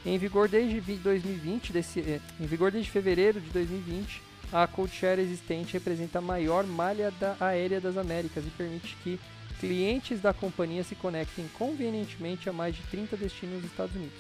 Em 0.06 0.18
vigor 0.18 0.50
desde 0.50 0.82
2020, 0.82 1.72
desse, 1.72 2.00
eh, 2.00 2.20
em 2.40 2.46
vigor 2.46 2.72
desde 2.72 2.90
fevereiro 2.90 3.40
de 3.40 3.50
2020, 3.52 4.22
a 4.52 4.66
CodeShare 4.66 5.22
existente 5.22 5.74
representa 5.74 6.18
a 6.18 6.22
maior 6.22 6.66
malha 6.66 7.12
da 7.12 7.38
aérea 7.40 7.80
das 7.80 7.98
Américas 7.98 8.46
e 8.46 8.50
permite 8.50 8.98
que 9.04 9.20
clientes 9.60 10.20
da 10.20 10.34
companhia 10.34 10.84
se 10.84 10.96
conectem 10.96 11.48
convenientemente 11.54 12.50
a 12.50 12.54
mais 12.54 12.76
de 12.76 12.82
30 12.84 13.16
destinos 13.16 13.62
nos 13.62 13.66
Estados 13.66 13.96
Unidos. 13.96 14.18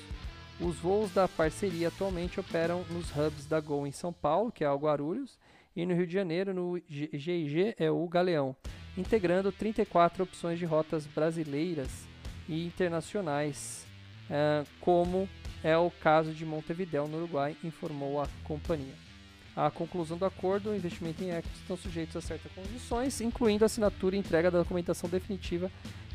Os 0.59 0.75
voos 0.75 1.11
da 1.11 1.27
parceria 1.27 1.87
atualmente 1.87 2.39
operam 2.39 2.85
nos 2.91 3.09
hubs 3.09 3.47
da 3.47 3.59
Gol 3.59 3.87
em 3.87 3.91
São 3.91 4.13
Paulo, 4.13 4.51
que 4.51 4.63
é 4.63 4.69
o 4.69 4.77
Guarulhos, 4.77 5.39
e 5.75 5.83
no 5.83 5.95
Rio 5.95 6.05
de 6.05 6.13
Janeiro, 6.13 6.53
no 6.53 6.79
GIG, 6.87 7.73
é 7.79 7.89
o 7.89 8.07
Galeão, 8.07 8.55
integrando 8.95 9.51
34 9.51 10.21
opções 10.21 10.59
de 10.59 10.65
rotas 10.65 11.07
brasileiras 11.07 11.89
e 12.47 12.67
internacionais, 12.67 13.87
uh, 14.29 14.67
como 14.79 15.27
é 15.63 15.77
o 15.77 15.91
caso 15.91 16.33
de 16.33 16.45
Montevideo, 16.45 17.07
no 17.07 17.17
Uruguai, 17.17 17.55
informou 17.63 18.21
a 18.21 18.27
companhia. 18.43 18.93
A 19.55 19.69
conclusão 19.69 20.17
do 20.17 20.25
acordo, 20.25 20.69
o 20.69 20.75
investimento 20.75 21.23
em 21.23 21.29
equity 21.29 21.57
estão 21.59 21.75
sujeitos 21.75 22.15
a 22.15 22.21
certas 22.21 22.51
condições, 22.53 23.19
incluindo 23.19 23.65
assinatura 23.65 24.15
e 24.15 24.19
entrega 24.19 24.49
da 24.49 24.59
documentação 24.59 25.09
definitiva 25.09 25.69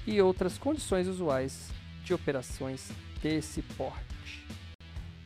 e 0.07 0.21
outras 0.23 0.57
condições 0.57 1.07
usuais 1.07 1.71
de 2.03 2.15
operações 2.15 2.91
desse 3.23 3.61
porte. 3.63 4.17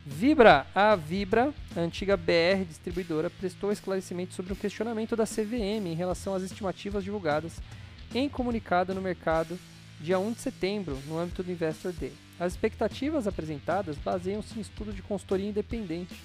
Vibra, 0.05 0.65
a 0.73 0.95
Vibra, 0.95 1.53
a 1.75 1.79
antiga 1.79 2.17
BR 2.17 2.65
distribuidora, 2.67 3.29
prestou 3.29 3.71
esclarecimento 3.71 4.33
sobre 4.33 4.51
o 4.51 4.55
questionamento 4.55 5.15
da 5.15 5.25
CVM 5.25 5.85
em 5.85 5.93
relação 5.93 6.33
às 6.33 6.43
estimativas 6.43 7.03
divulgadas 7.03 7.61
em 8.13 8.27
comunicado 8.27 8.93
no 8.93 9.01
mercado 9.01 9.57
dia 9.99 10.17
1 10.17 10.33
de 10.33 10.41
setembro, 10.41 10.99
no 11.07 11.19
âmbito 11.19 11.43
do 11.43 11.51
Investor 11.51 11.93
Day. 11.93 12.13
As 12.41 12.53
expectativas 12.53 13.27
apresentadas 13.27 13.97
baseiam-se 13.97 14.57
em 14.57 14.61
estudo 14.61 14.91
de 14.91 15.03
consultoria 15.03 15.47
independente, 15.47 16.15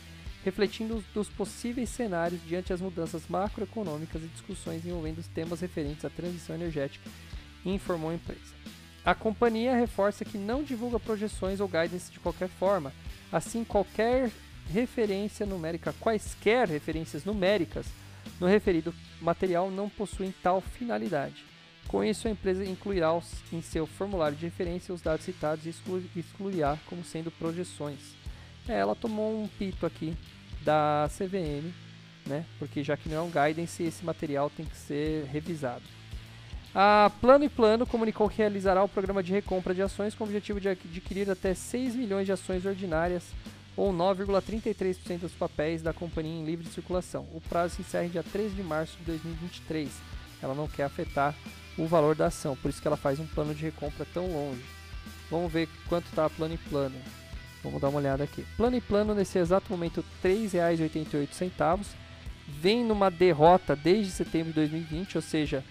refletindo 0.43 1.05
os 1.15 1.29
possíveis 1.29 1.91
cenários 1.91 2.41
diante 2.47 2.73
as 2.73 2.81
mudanças 2.81 3.25
macroeconômicas 3.29 4.25
e 4.25 4.29
discussões 4.29 4.87
envolvendo 4.87 5.19
os 5.19 5.27
temas 5.27 5.61
referentes 5.61 6.07
à 6.07 6.09
transição 6.09 6.57
energética, 6.57 7.07
informou 7.67 8.09
a 8.09 8.15
empresa. 8.15 8.55
A 9.05 9.15
companhia 9.15 9.77
reforça 9.77 10.25
que 10.25 10.39
não 10.39 10.63
divulga 10.63 10.99
projeções 10.99 11.61
ou 11.61 11.69
guidance 11.69 12.11
de 12.11 12.19
qualquer 12.19 12.49
forma, 12.49 12.95
assim 13.31 13.63
qualquer 13.63 14.31
referência 14.73 15.45
numérica, 15.45 15.95
quaisquer 16.01 16.67
referências 16.67 17.27
numéricas 17.27 17.85
no 18.41 18.47
referido 18.47 18.95
material 19.21 19.71
não 19.71 19.91
possuem 19.91 20.35
tal 20.43 20.63
finalidade. 20.63 21.45
Com 21.89 22.03
isso, 22.03 22.27
a 22.27 22.31
empresa 22.31 22.65
incluirá 22.65 23.09
em 23.53 23.63
seu 23.63 23.87
formulário 23.87 24.37
de 24.37 24.45
referência 24.45 24.95
os 24.95 25.01
dados 25.01 25.25
citados 25.25 25.65
e 25.67 25.75
excluirá 26.19 26.77
como 26.87 27.05
sendo 27.05 27.31
projeções. 27.31 28.01
É, 28.69 28.75
ela 28.79 28.97
tomou 28.97 29.41
um 29.41 29.47
pito 29.47 29.87
aqui 29.87 30.17
da 30.63 31.09
CVM, 31.17 31.73
né? 32.27 32.45
Porque 32.59 32.83
já 32.83 32.97
que 32.97 33.09
não 33.09 33.19
é 33.19 33.23
um 33.23 33.31
guidance, 33.31 33.83
esse 33.83 34.05
material 34.05 34.51
tem 34.51 34.67
que 34.67 34.77
ser 34.77 35.25
revisado. 35.27 35.85
A 36.75 37.11
Plano 37.21 37.45
e 37.45 37.49
Plano 37.49 37.87
comunicou 37.87 38.29
que 38.29 38.39
realizará 38.39 38.83
o 38.83 38.89
programa 38.89 39.23
de 39.23 39.33
recompra 39.33 39.73
de 39.73 39.81
ações 39.81 40.15
com 40.15 40.25
o 40.25 40.27
objetivo 40.27 40.61
de 40.61 40.69
adquirir 40.69 41.31
até 41.31 41.55
6 41.55 41.95
milhões 41.95 42.27
de 42.27 42.33
ações 42.33 42.67
ordinárias 42.67 43.23
ou 43.77 43.93
9,33% 43.93 45.21
dos 45.21 45.33
papéis 45.33 45.81
da 45.81 45.93
companhia 45.93 46.39
em 46.39 46.45
livre 46.45 46.67
circulação. 46.67 47.27
O 47.33 47.41
prazo 47.41 47.77
se 47.77 47.83
encerra 47.83 48.07
em 48.07 48.11
dia 48.11 48.23
13 48.23 48.55
de 48.55 48.63
março 48.63 48.99
de 48.99 49.05
2023. 49.05 49.89
Ela 50.43 50.55
não 50.55 50.67
quer 50.67 50.85
afetar 50.85 51.35
o 51.79 51.87
valor 51.87 52.15
da 52.15 52.27
ação, 52.27 52.57
por 52.57 52.69
isso 52.69 52.81
que 52.81 52.89
ela 52.89 52.97
faz 52.97 53.19
um 53.19 53.27
plano 53.27 53.55
de 53.55 53.63
recompra 53.63 54.07
tão 54.13 54.27
longe. 54.27 54.65
Vamos 55.31 55.53
ver 55.53 55.69
quanto 55.89 56.07
está 56.07 56.29
plano 56.31 56.55
e 56.55 56.59
plano. 56.59 56.97
Vamos 57.63 57.81
dar 57.81 57.89
uma 57.89 57.99
olhada 57.99 58.25
aqui. 58.25 58.45
Plano 58.57 58.77
e 58.77 58.81
plano 58.81 59.15
nesse 59.15 59.39
exato 59.39 59.71
momento 59.71 60.05
R$ 60.23 60.31
3,88. 60.31 61.87
Vem 62.47 62.85
numa 62.85 63.11
derrota 63.11 63.75
desde 63.75 64.13
setembro 64.13 64.49
de 64.49 64.61
2020, 64.61 65.17
ou 65.17 65.23
seja, 65.23 65.65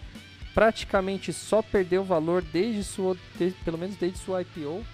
praticamente 0.54 1.32
só 1.32 1.62
perdeu 1.62 2.04
valor 2.04 2.42
desde 2.42 2.84
sua, 2.84 3.16
pelo 3.64 3.78
menos 3.78 3.96
desde 3.96 4.20
sua 4.20 4.42
IPO. 4.42 4.86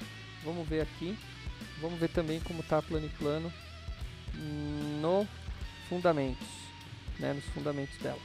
Vamos 0.44 0.68
ver 0.68 0.82
aqui. 0.82 1.18
Vamos 1.82 2.00
ver 2.00 2.10
também 2.10 2.40
como 2.42 2.60
está 2.60 2.80
plano 2.82 3.08
e 3.08 3.10
plano 3.10 3.52
no 5.02 5.28
fundamentos, 5.90 6.48
né, 7.20 7.34
nos 7.34 7.46
fundamentos 7.46 7.98
dela. 7.98 8.20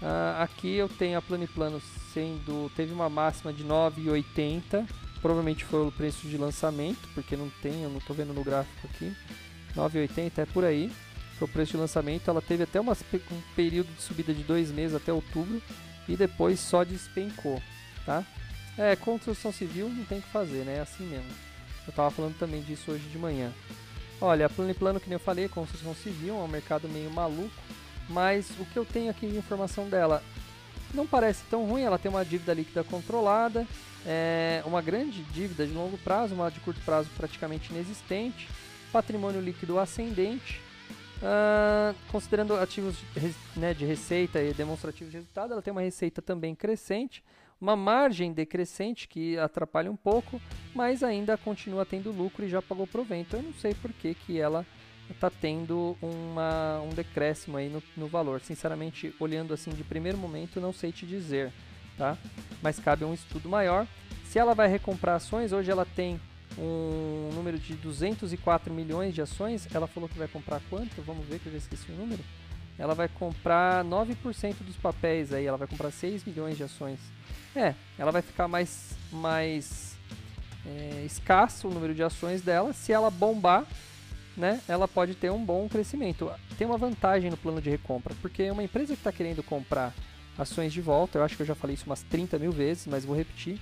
Uh, 0.00 0.42
aqui 0.42 0.76
eu 0.76 0.88
tenho 0.88 1.18
a 1.18 1.22
Plano 1.22 1.44
e 1.44 1.48
Plano 1.48 1.80
sendo. 2.12 2.70
Teve 2.74 2.92
uma 2.92 3.08
máxima 3.08 3.52
de 3.52 3.64
9,80. 3.64 4.86
Provavelmente 5.20 5.64
foi 5.64 5.86
o 5.86 5.92
preço 5.92 6.26
de 6.26 6.38
lançamento, 6.38 7.06
porque 7.14 7.36
não 7.36 7.50
tem, 7.62 7.82
eu 7.82 7.90
não 7.90 7.98
estou 7.98 8.16
vendo 8.16 8.32
no 8.32 8.42
gráfico 8.42 8.86
aqui. 8.86 9.14
9,80 9.76 10.38
é 10.38 10.46
por 10.46 10.64
aí. 10.64 10.90
Foi 11.38 11.46
o 11.46 11.50
preço 11.50 11.72
de 11.72 11.78
lançamento. 11.78 12.28
Ela 12.28 12.40
teve 12.40 12.62
até 12.62 12.80
uma, 12.80 12.92
um 12.92 13.40
período 13.54 13.94
de 13.94 14.02
subida 14.02 14.32
de 14.32 14.42
dois 14.42 14.70
meses 14.70 14.96
até 14.96 15.12
outubro 15.12 15.60
e 16.08 16.16
depois 16.16 16.58
só 16.58 16.82
despencou, 16.82 17.62
tá? 18.04 18.24
É, 18.78 18.96
construção 18.96 19.52
civil 19.52 19.88
não 19.88 20.04
tem 20.04 20.18
o 20.18 20.22
que 20.22 20.28
fazer, 20.28 20.64
né? 20.64 20.78
É 20.78 20.80
assim 20.80 21.04
mesmo. 21.04 21.30
Eu 21.86 21.90
estava 21.90 22.10
falando 22.10 22.38
também 22.38 22.62
disso 22.62 22.90
hoje 22.90 23.04
de 23.04 23.18
manhã. 23.18 23.52
Olha, 24.20 24.48
Plano 24.48 24.70
e 24.70 24.74
Plano, 24.74 25.00
que 25.00 25.08
nem 25.08 25.14
eu 25.14 25.20
falei, 25.20 25.48
construção 25.48 25.94
civil 25.94 26.34
é 26.34 26.38
um 26.38 26.48
mercado 26.48 26.88
meio 26.88 27.10
maluco 27.10 27.50
mas 28.10 28.50
o 28.58 28.64
que 28.66 28.76
eu 28.76 28.84
tenho 28.84 29.10
aqui 29.10 29.26
de 29.26 29.38
informação 29.38 29.88
dela 29.88 30.22
não 30.92 31.06
parece 31.06 31.44
tão 31.48 31.64
ruim. 31.66 31.82
Ela 31.82 31.98
tem 31.98 32.10
uma 32.10 32.24
dívida 32.24 32.52
líquida 32.52 32.84
controlada, 32.84 33.66
é, 34.04 34.62
uma 34.66 34.82
grande 34.82 35.22
dívida 35.24 35.66
de 35.66 35.72
longo 35.72 35.96
prazo, 35.98 36.34
uma 36.34 36.50
de 36.50 36.60
curto 36.60 36.80
prazo 36.82 37.08
praticamente 37.16 37.72
inexistente, 37.72 38.48
patrimônio 38.92 39.40
líquido 39.40 39.78
ascendente. 39.78 40.60
Uh, 41.22 41.94
considerando 42.10 42.54
ativos 42.54 42.96
de, 42.96 43.34
né, 43.54 43.74
de 43.74 43.84
receita 43.84 44.40
e 44.40 44.54
demonstrativos 44.54 45.10
de 45.10 45.18
resultado, 45.18 45.52
ela 45.52 45.60
tem 45.60 45.70
uma 45.70 45.82
receita 45.82 46.22
também 46.22 46.54
crescente, 46.54 47.22
uma 47.60 47.76
margem 47.76 48.32
decrescente 48.32 49.06
que 49.06 49.36
atrapalha 49.36 49.90
um 49.90 49.96
pouco, 49.96 50.40
mas 50.74 51.02
ainda 51.02 51.36
continua 51.36 51.84
tendo 51.84 52.10
lucro 52.10 52.42
e 52.42 52.48
já 52.48 52.62
pagou 52.62 52.86
provento. 52.86 53.36
Eu 53.36 53.42
não 53.42 53.52
sei 53.52 53.74
por 53.74 53.92
que, 53.92 54.14
que 54.14 54.40
ela 54.40 54.64
está 55.12 55.30
tendo 55.30 55.96
uma, 56.00 56.80
um 56.80 56.90
decréscimo 56.90 57.56
aí 57.56 57.68
no, 57.68 57.82
no, 57.96 58.06
valor. 58.06 58.40
Sinceramente, 58.40 59.14
olhando 59.18 59.54
assim 59.54 59.70
de 59.70 59.84
primeiro 59.84 60.18
momento, 60.18 60.60
não 60.60 60.72
sei 60.72 60.92
te 60.92 61.06
dizer, 61.06 61.52
tá? 61.96 62.16
Mas 62.62 62.78
cabe 62.78 63.04
um 63.04 63.14
estudo 63.14 63.48
maior. 63.48 63.86
Se 64.24 64.38
ela 64.38 64.54
vai 64.54 64.68
recomprar 64.68 65.16
ações, 65.16 65.52
hoje 65.52 65.70
ela 65.70 65.84
tem 65.84 66.20
um 66.58 67.30
número 67.34 67.58
de 67.58 67.74
204 67.74 68.72
milhões 68.72 69.14
de 69.14 69.22
ações. 69.22 69.68
Ela 69.74 69.86
falou 69.86 70.08
que 70.08 70.18
vai 70.18 70.28
comprar 70.28 70.60
quanto? 70.68 71.02
Vamos 71.02 71.26
ver 71.26 71.38
que 71.38 71.46
eu 71.46 71.52
já 71.52 71.58
esqueci 71.58 71.90
o 71.90 71.94
número. 71.94 72.22
Ela 72.78 72.94
vai 72.94 73.08
comprar 73.08 73.84
9% 73.84 74.54
dos 74.60 74.76
papéis 74.76 75.34
aí, 75.34 75.44
ela 75.44 75.58
vai 75.58 75.68
comprar 75.68 75.90
6 75.90 76.24
milhões 76.24 76.56
de 76.56 76.62
ações. 76.64 76.98
É, 77.54 77.74
ela 77.98 78.10
vai 78.10 78.22
ficar 78.22 78.48
mais, 78.48 78.96
mais 79.12 79.96
é, 80.64 81.02
escasso 81.04 81.68
o 81.68 81.70
número 81.70 81.94
de 81.94 82.02
ações 82.02 82.40
dela. 82.40 82.72
Se 82.72 82.92
ela 82.92 83.10
bombar, 83.10 83.66
né, 84.40 84.60
ela 84.66 84.88
pode 84.88 85.14
ter 85.14 85.30
um 85.30 85.44
bom 85.44 85.68
crescimento. 85.68 86.32
Tem 86.56 86.66
uma 86.66 86.78
vantagem 86.78 87.30
no 87.30 87.36
plano 87.36 87.60
de 87.60 87.68
recompra, 87.68 88.14
porque 88.22 88.50
uma 88.50 88.64
empresa 88.64 88.94
que 88.94 89.00
está 89.00 89.12
querendo 89.12 89.42
comprar 89.42 89.94
ações 90.38 90.72
de 90.72 90.80
volta, 90.80 91.18
eu 91.18 91.22
acho 91.22 91.36
que 91.36 91.42
eu 91.42 91.46
já 91.46 91.54
falei 91.54 91.74
isso 91.74 91.84
umas 91.86 92.02
30 92.02 92.38
mil 92.38 92.50
vezes, 92.50 92.86
mas 92.86 93.04
vou 93.04 93.14
repetir. 93.14 93.60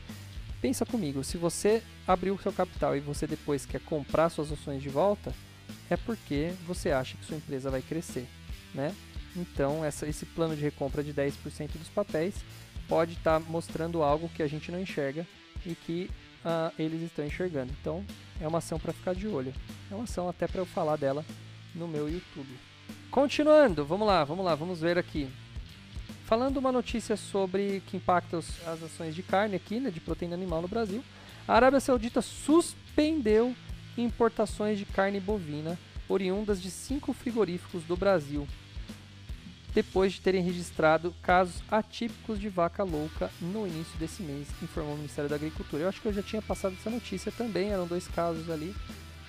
Pensa 0.62 0.86
comigo, 0.86 1.22
se 1.24 1.36
você 1.36 1.82
abriu 2.06 2.34
o 2.34 2.40
seu 2.40 2.52
capital 2.52 2.96
e 2.96 3.00
você 3.00 3.26
depois 3.26 3.66
quer 3.66 3.80
comprar 3.80 4.28
suas 4.28 4.52
ações 4.52 4.80
de 4.80 4.88
volta, 4.88 5.34
é 5.90 5.96
porque 5.96 6.52
você 6.66 6.92
acha 6.92 7.16
que 7.16 7.24
sua 7.24 7.36
empresa 7.36 7.70
vai 7.70 7.82
crescer, 7.82 8.26
né? 8.72 8.94
Então, 9.36 9.84
essa, 9.84 10.06
esse 10.06 10.24
plano 10.24 10.56
de 10.56 10.62
recompra 10.62 11.02
de 11.02 11.12
10% 11.12 11.72
dos 11.74 11.88
papéis 11.88 12.34
pode 12.88 13.12
estar 13.14 13.40
tá 13.40 13.46
mostrando 13.48 14.02
algo 14.02 14.28
que 14.28 14.42
a 14.42 14.46
gente 14.46 14.72
não 14.72 14.80
enxerga 14.80 15.26
e 15.66 15.74
que 15.74 16.10
uh, 16.48 16.72
eles 16.78 17.02
estão 17.02 17.24
enxergando. 17.24 17.72
Então, 17.80 18.04
é 18.40 18.48
uma 18.48 18.58
ação 18.58 18.78
para 18.78 18.92
ficar 18.92 19.14
de 19.14 19.28
olho. 19.28 19.52
É 19.90 19.94
uma 19.94 20.04
ação 20.04 20.28
até 20.28 20.46
para 20.46 20.60
eu 20.60 20.66
falar 20.66 20.96
dela 20.96 21.24
no 21.74 21.86
meu 21.86 22.08
YouTube. 22.08 22.48
Continuando, 23.10 23.84
vamos 23.84 24.06
lá, 24.06 24.24
vamos 24.24 24.44
lá, 24.44 24.54
vamos 24.54 24.80
ver 24.80 24.96
aqui. 24.98 25.28
Falando 26.24 26.58
uma 26.58 26.72
notícia 26.72 27.16
sobre 27.16 27.82
que 27.86 27.96
impacta 27.96 28.38
as 28.38 28.82
ações 28.82 29.14
de 29.14 29.22
carne 29.22 29.56
aqui, 29.56 29.80
né, 29.80 29.90
de 29.90 30.00
proteína 30.00 30.34
animal 30.34 30.60
no 30.60 30.68
Brasil. 30.68 31.02
A 31.46 31.54
Arábia 31.54 31.80
Saudita 31.80 32.20
suspendeu 32.20 33.54
importações 33.96 34.78
de 34.78 34.84
carne 34.84 35.18
bovina 35.18 35.78
oriundas 36.08 36.60
de 36.60 36.70
cinco 36.70 37.12
frigoríficos 37.12 37.82
do 37.84 37.96
Brasil, 37.96 38.46
depois 39.74 40.14
de 40.14 40.20
terem 40.20 40.42
registrado 40.42 41.14
casos 41.22 41.62
atípicos 41.70 42.40
de 42.40 42.48
vaca 42.48 42.82
louca 42.82 43.30
no 43.40 43.66
início 43.66 43.98
desse 43.98 44.22
mês, 44.22 44.48
informou 44.62 44.94
o 44.94 44.96
Ministério 44.96 45.28
da 45.28 45.36
Agricultura. 45.36 45.82
Eu 45.82 45.88
acho 45.88 46.00
que 46.00 46.08
eu 46.08 46.12
já 46.12 46.22
tinha 46.22 46.42
passado 46.42 46.74
essa 46.78 46.90
notícia 46.90 47.30
também, 47.30 47.70
eram 47.70 47.86
dois 47.86 48.08
casos 48.08 48.50
ali 48.50 48.74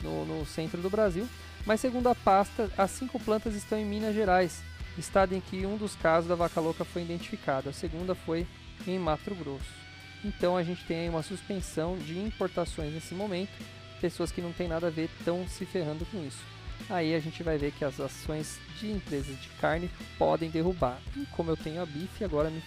no, 0.02 0.26
no 0.26 0.46
centro 0.46 0.82
do 0.82 0.90
Brasil. 0.90 1.28
Mas 1.66 1.82
segundo 1.82 2.08
a 2.08 2.16
pasta, 2.16 2.72
as 2.78 2.92
cinco 2.92 3.20
plantas 3.20 3.54
estão 3.54 3.78
em 3.78 3.86
Minas 3.86 4.16
Gerais, 4.16 4.64
estado 4.98 5.36
em 5.36 5.42
que 5.42 5.66
um 5.66 5.78
dos 5.78 5.96
casos 5.96 6.30
da 6.30 6.36
vaca 6.36 6.60
louca 6.60 6.86
foi 6.86 7.02
identificado, 7.02 7.70
a 7.70 7.74
segunda 7.74 8.16
foi 8.16 8.48
em 8.88 8.98
Mato 8.98 9.36
Grosso. 9.36 9.80
Então 10.24 10.58
a 10.58 10.64
gente 10.64 10.84
tem 10.86 11.02
aí 11.02 11.10
uma 11.10 11.24
suspensão 11.24 11.98
de 11.98 12.18
importações 12.18 12.94
nesse 12.94 13.14
momento, 13.14 13.52
pessoas 14.00 14.32
que 14.32 14.42
não 14.42 14.54
têm 14.54 14.68
nada 14.68 14.88
a 14.88 14.90
ver 14.90 15.10
estão 15.20 15.46
se 15.48 15.66
ferrando 15.66 16.06
com 16.06 16.26
isso 16.26 16.59
aí 16.90 17.16
a 17.16 17.20
gente 17.20 17.42
vai 17.44 17.58
ver 17.58 17.72
que 17.72 17.84
as 17.84 18.00
ações 18.00 18.60
de 18.80 18.92
empresas 18.92 19.40
de 19.42 19.50
carne 19.62 19.90
podem 20.18 20.50
derrubar. 20.50 21.00
E 21.16 21.26
como 21.28 21.52
eu 21.52 21.58
tenho 21.58 21.82
a 21.82 21.86
BIF, 21.86 22.24
agora 22.24 22.50
me 22.50 22.62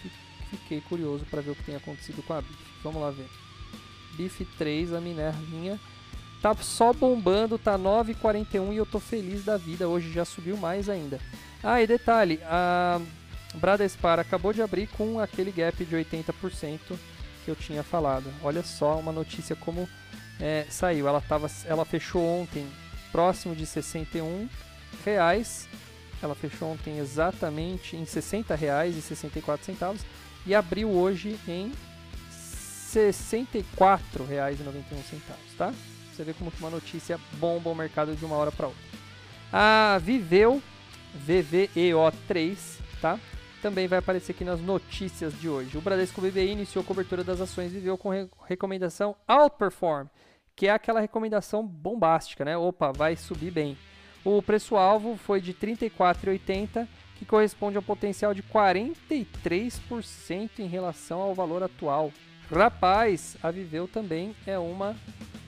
fiquei 0.50 0.80
curioso 0.82 1.24
para 1.30 1.40
ver 1.40 1.52
o 1.52 1.54
que 1.54 1.64
tem 1.64 1.76
acontecido 1.76 2.22
com 2.22 2.34
a 2.34 2.40
BIF. 2.40 2.58
Vamos 2.82 3.00
lá 3.00 3.10
ver. 3.10 3.28
BIF 4.16 4.44
3, 4.58 4.92
a 4.92 5.00
Minervinha, 5.00 5.80
tá 6.42 6.54
só 6.56 6.92
bombando, 6.92 7.56
tá 7.56 7.78
9,41 7.78 8.72
e 8.72 8.76
eu 8.76 8.86
tô 8.86 9.00
feliz 9.00 9.44
da 9.44 9.56
vida. 9.56 9.88
Hoje 9.88 10.12
já 10.12 10.24
subiu 10.24 10.56
mais 10.56 10.88
ainda. 10.88 11.20
Ah, 11.62 11.80
e 11.80 11.86
detalhe, 11.86 12.40
a 12.44 13.00
Bradespar 13.54 14.18
acabou 14.18 14.52
de 14.52 14.62
abrir 14.62 14.88
com 14.88 15.20
aquele 15.20 15.52
gap 15.52 15.84
de 15.84 15.96
80% 15.96 16.78
que 17.44 17.50
eu 17.50 17.56
tinha 17.56 17.82
falado. 17.82 18.32
Olha 18.42 18.62
só 18.62 18.98
uma 18.98 19.12
notícia 19.12 19.54
como 19.56 19.88
é, 20.40 20.66
saiu. 20.68 21.06
Ela, 21.06 21.20
tava, 21.20 21.50
ela 21.64 21.84
fechou 21.84 22.22
ontem 22.22 22.66
próximo 23.12 23.54
de 23.54 23.66
61 23.66 24.48
reais. 25.04 25.68
Ela 26.22 26.34
fechou 26.34 26.72
ontem 26.72 26.98
exatamente 26.98 27.96
em 27.96 28.04
60 28.04 28.54
reais 28.54 28.96
e 28.96 29.02
64 29.02 29.64
centavos 29.64 30.00
e 30.46 30.54
abriu 30.54 30.90
hoje 30.90 31.38
em 31.46 31.72
64 32.30 34.24
reais 34.24 34.58
e 34.60 34.62
91 34.62 35.02
centavos, 35.02 35.54
tá? 35.56 35.72
Você 36.12 36.24
vê 36.24 36.32
como 36.32 36.50
que 36.50 36.58
uma 36.60 36.70
notícia 36.70 37.18
bomba 37.34 37.70
o 37.70 37.74
mercado 37.74 38.14
de 38.14 38.24
uma 38.24 38.36
hora 38.36 38.52
para 38.52 38.66
outra. 38.66 38.82
A 39.52 39.98
Viveu 39.98 40.62
VVEO3, 41.26 42.56
tá? 43.00 43.18
Também 43.60 43.86
vai 43.86 43.98
aparecer 43.98 44.32
aqui 44.32 44.44
nas 44.44 44.60
notícias 44.60 45.32
de 45.40 45.48
hoje. 45.48 45.78
O 45.78 45.80
Bradesco 45.80 46.20
BBI 46.20 46.50
iniciou 46.50 46.84
cobertura 46.84 47.22
das 47.22 47.40
ações 47.40 47.72
Viveu 47.72 47.96
com 47.96 48.10
re 48.10 48.28
recomendação 48.46 49.16
Outperform 49.26 50.08
que 50.54 50.66
é 50.66 50.70
aquela 50.70 51.00
recomendação 51.00 51.66
bombástica, 51.66 52.44
né? 52.44 52.56
Opa, 52.56 52.92
vai 52.92 53.16
subir 53.16 53.50
bem. 53.50 53.76
O 54.24 54.40
preço-alvo 54.40 55.16
foi 55.16 55.40
de 55.40 55.52
R$ 55.52 55.76
34,80, 55.76 56.86
que 57.16 57.24
corresponde 57.24 57.76
ao 57.76 57.82
potencial 57.82 58.32
de 58.32 58.42
43% 58.42 60.58
em 60.58 60.66
relação 60.66 61.20
ao 61.20 61.34
valor 61.34 61.62
atual. 61.62 62.12
Rapaz, 62.50 63.36
a 63.42 63.50
Viveu 63.50 63.88
também 63.88 64.36
é 64.46 64.58
uma 64.58 64.94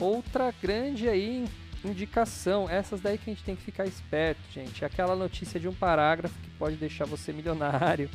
outra 0.00 0.52
grande 0.60 1.08
aí 1.08 1.46
indicação. 1.84 2.68
Essas 2.68 3.00
daí 3.00 3.18
que 3.18 3.30
a 3.30 3.34
gente 3.34 3.44
tem 3.44 3.54
que 3.54 3.62
ficar 3.62 3.86
esperto, 3.86 4.40
gente. 4.50 4.84
Aquela 4.84 5.14
notícia 5.14 5.60
de 5.60 5.68
um 5.68 5.74
parágrafo 5.74 6.38
que 6.40 6.50
pode 6.50 6.76
deixar 6.76 7.04
você 7.04 7.32
milionário. 7.32 8.10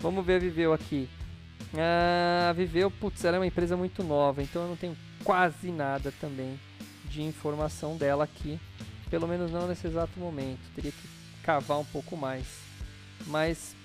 Vamos 0.00 0.24
ver 0.24 0.36
a 0.36 0.38
Viveu 0.38 0.72
aqui. 0.72 1.08
Ah, 1.76 2.50
a 2.50 2.52
Viveu, 2.52 2.90
putz, 2.90 3.24
ela 3.24 3.36
é 3.36 3.40
uma 3.40 3.46
empresa 3.46 3.76
muito 3.76 4.02
nova, 4.02 4.42
então 4.42 4.62
eu 4.62 4.68
não 4.68 4.76
tenho 4.76 4.96
quase 5.28 5.70
nada 5.70 6.10
também 6.22 6.58
de 7.04 7.20
informação 7.20 7.98
dela 7.98 8.24
aqui, 8.24 8.58
pelo 9.10 9.28
menos 9.28 9.50
não 9.50 9.68
nesse 9.68 9.86
exato 9.86 10.18
momento. 10.18 10.60
Teria 10.74 10.90
que 10.90 11.08
cavar 11.42 11.78
um 11.78 11.84
pouco 11.84 12.16
mais. 12.16 12.46
Mas, 13.26 13.76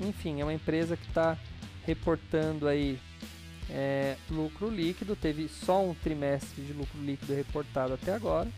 enfim, 0.00 0.40
é 0.40 0.44
uma 0.44 0.52
empresa 0.52 0.96
que 0.96 1.06
está 1.06 1.38
reportando 1.86 2.66
aí 2.66 2.98
é, 3.70 4.16
lucro 4.28 4.68
líquido. 4.68 5.14
Teve 5.14 5.46
só 5.46 5.80
um 5.80 5.94
trimestre 5.94 6.60
de 6.60 6.72
lucro 6.72 7.00
líquido 7.00 7.34
reportado 7.34 7.94
até 7.94 8.12
agora. 8.12 8.48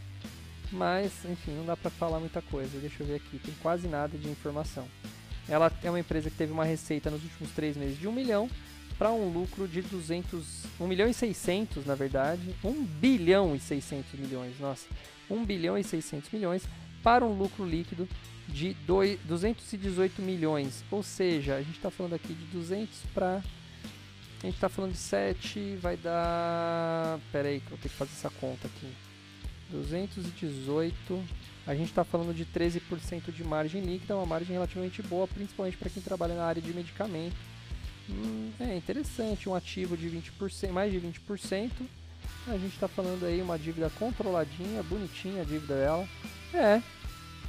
Mas, 0.70 1.12
enfim, 1.26 1.50
não 1.50 1.66
dá 1.66 1.76
para 1.76 1.90
falar 1.90 2.18
muita 2.18 2.40
coisa. 2.40 2.78
Deixa 2.78 3.02
eu 3.02 3.06
ver 3.06 3.16
aqui, 3.16 3.38
tem 3.40 3.52
quase 3.60 3.86
nada 3.88 4.16
de 4.16 4.30
informação. 4.30 4.88
Ela 5.46 5.70
é 5.82 5.90
uma 5.90 6.00
empresa 6.00 6.30
que 6.30 6.36
teve 6.36 6.50
uma 6.50 6.64
receita 6.64 7.10
nos 7.10 7.22
últimos 7.22 7.52
três 7.52 7.76
meses 7.76 7.98
de 7.98 8.08
1 8.08 8.12
milhão 8.12 8.48
para 9.02 9.10
um 9.10 9.32
lucro 9.32 9.66
de 9.66 9.82
200, 9.82 10.46
1 10.78 10.86
milhão 10.86 11.08
e 11.08 11.12
600, 11.12 11.84
na 11.84 11.96
verdade, 11.96 12.54
1 12.62 12.84
bilhão 12.84 13.52
e 13.52 13.58
600 13.58 14.12
milhões, 14.12 14.60
nossa, 14.60 14.86
1 15.28 15.44
bilhão 15.44 15.76
e 15.76 15.82
600 15.82 16.30
milhões 16.30 16.62
para 17.02 17.24
um 17.24 17.36
lucro 17.36 17.64
líquido 17.64 18.08
de 18.46 18.74
218 18.84 20.22
milhões, 20.22 20.84
ou 20.88 21.02
seja, 21.02 21.56
a 21.56 21.62
gente 21.62 21.78
está 21.78 21.90
falando 21.90 22.14
aqui 22.14 22.32
de 22.32 22.44
200 22.56 22.96
para 23.12 23.42
a 24.40 24.46
gente 24.46 24.54
está 24.54 24.68
falando 24.68 24.92
de 24.92 24.98
7, 24.98 25.78
vai 25.82 25.96
dar, 25.96 27.18
pera 27.32 27.48
aí 27.48 27.58
que 27.58 27.72
eu 27.72 27.78
tenho 27.78 27.90
que 27.90 27.98
fazer 27.98 28.12
essa 28.12 28.30
conta 28.30 28.68
aqui, 28.68 28.88
218, 29.72 31.24
a 31.66 31.74
gente 31.74 31.88
está 31.88 32.04
falando 32.04 32.32
de 32.32 32.46
13% 32.46 33.32
de 33.32 33.42
margem 33.42 33.82
líquida, 33.82 34.14
uma 34.14 34.26
margem 34.26 34.52
relativamente 34.52 35.02
boa, 35.02 35.26
principalmente 35.26 35.76
para 35.76 35.90
quem 35.90 36.00
trabalha 36.00 36.36
na 36.36 36.44
área 36.44 36.62
de 36.62 36.72
medicamento 36.72 37.51
Hum, 38.08 38.50
é 38.60 38.76
interessante, 38.76 39.48
um 39.48 39.54
ativo 39.54 39.96
de 39.96 40.08
20%, 40.08 40.70
mais 40.70 40.92
de 40.92 41.00
20%. 41.00 41.70
A 42.48 42.58
gente 42.58 42.74
está 42.74 42.88
falando 42.88 43.24
aí 43.24 43.40
uma 43.40 43.58
dívida 43.58 43.90
controladinha, 43.98 44.82
bonitinha 44.82 45.42
a 45.42 45.44
dívida 45.44 45.76
dela. 45.76 46.08
É, 46.52 46.82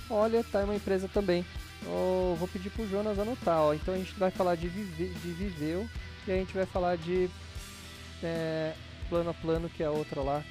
olha, 0.10 0.44
tá 0.44 0.64
uma 0.64 0.76
empresa 0.76 1.08
também. 1.08 1.44
Oh, 1.86 2.36
vou 2.36 2.48
pedir 2.48 2.70
pro 2.70 2.88
Jonas 2.88 3.18
anotar, 3.18 3.60
ó. 3.60 3.74
Então 3.74 3.94
a 3.94 3.98
gente 3.98 4.14
vai 4.14 4.32
falar 4.32 4.56
de, 4.56 4.68
vive, 4.68 5.08
de 5.08 5.32
Viveu 5.32 5.90
e 6.28 6.32
a 6.32 6.36
gente 6.36 6.54
vai 6.54 6.66
falar 6.66 6.96
de 6.96 7.30
é, 8.22 8.74
Plano 9.10 9.32
a 9.32 9.34
Plano, 9.34 9.70
que 9.70 9.84
é 9.84 9.88
a 9.88 9.92
outra 9.92 10.22
lá, 10.22 10.44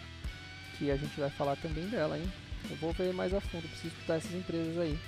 que 0.77 0.91
a 0.91 0.97
gente 0.97 1.19
vai 1.19 1.31
falar 1.31 1.57
também 1.57 1.87
dela, 1.88 2.19
hein? 2.19 2.31
Eu 2.69 2.77
vou 2.77 2.93
ver 2.93 3.12
mais 3.12 3.33
a 3.33 3.41
fundo, 3.41 3.69
preciso 3.69 3.95
estudar 3.95 4.17
essas 4.17 4.35
empresas 4.35 4.77
aí. 4.79 4.99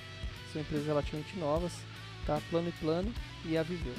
São 0.53 0.63
empresas 0.63 0.87
relativamente 0.87 1.37
novas, 1.39 1.73
tá? 2.27 2.41
Plano 2.51 2.69
e 2.69 2.73
Plano 2.73 3.13
e 3.45 3.57
a 3.57 3.63
Viveu. 3.63 3.95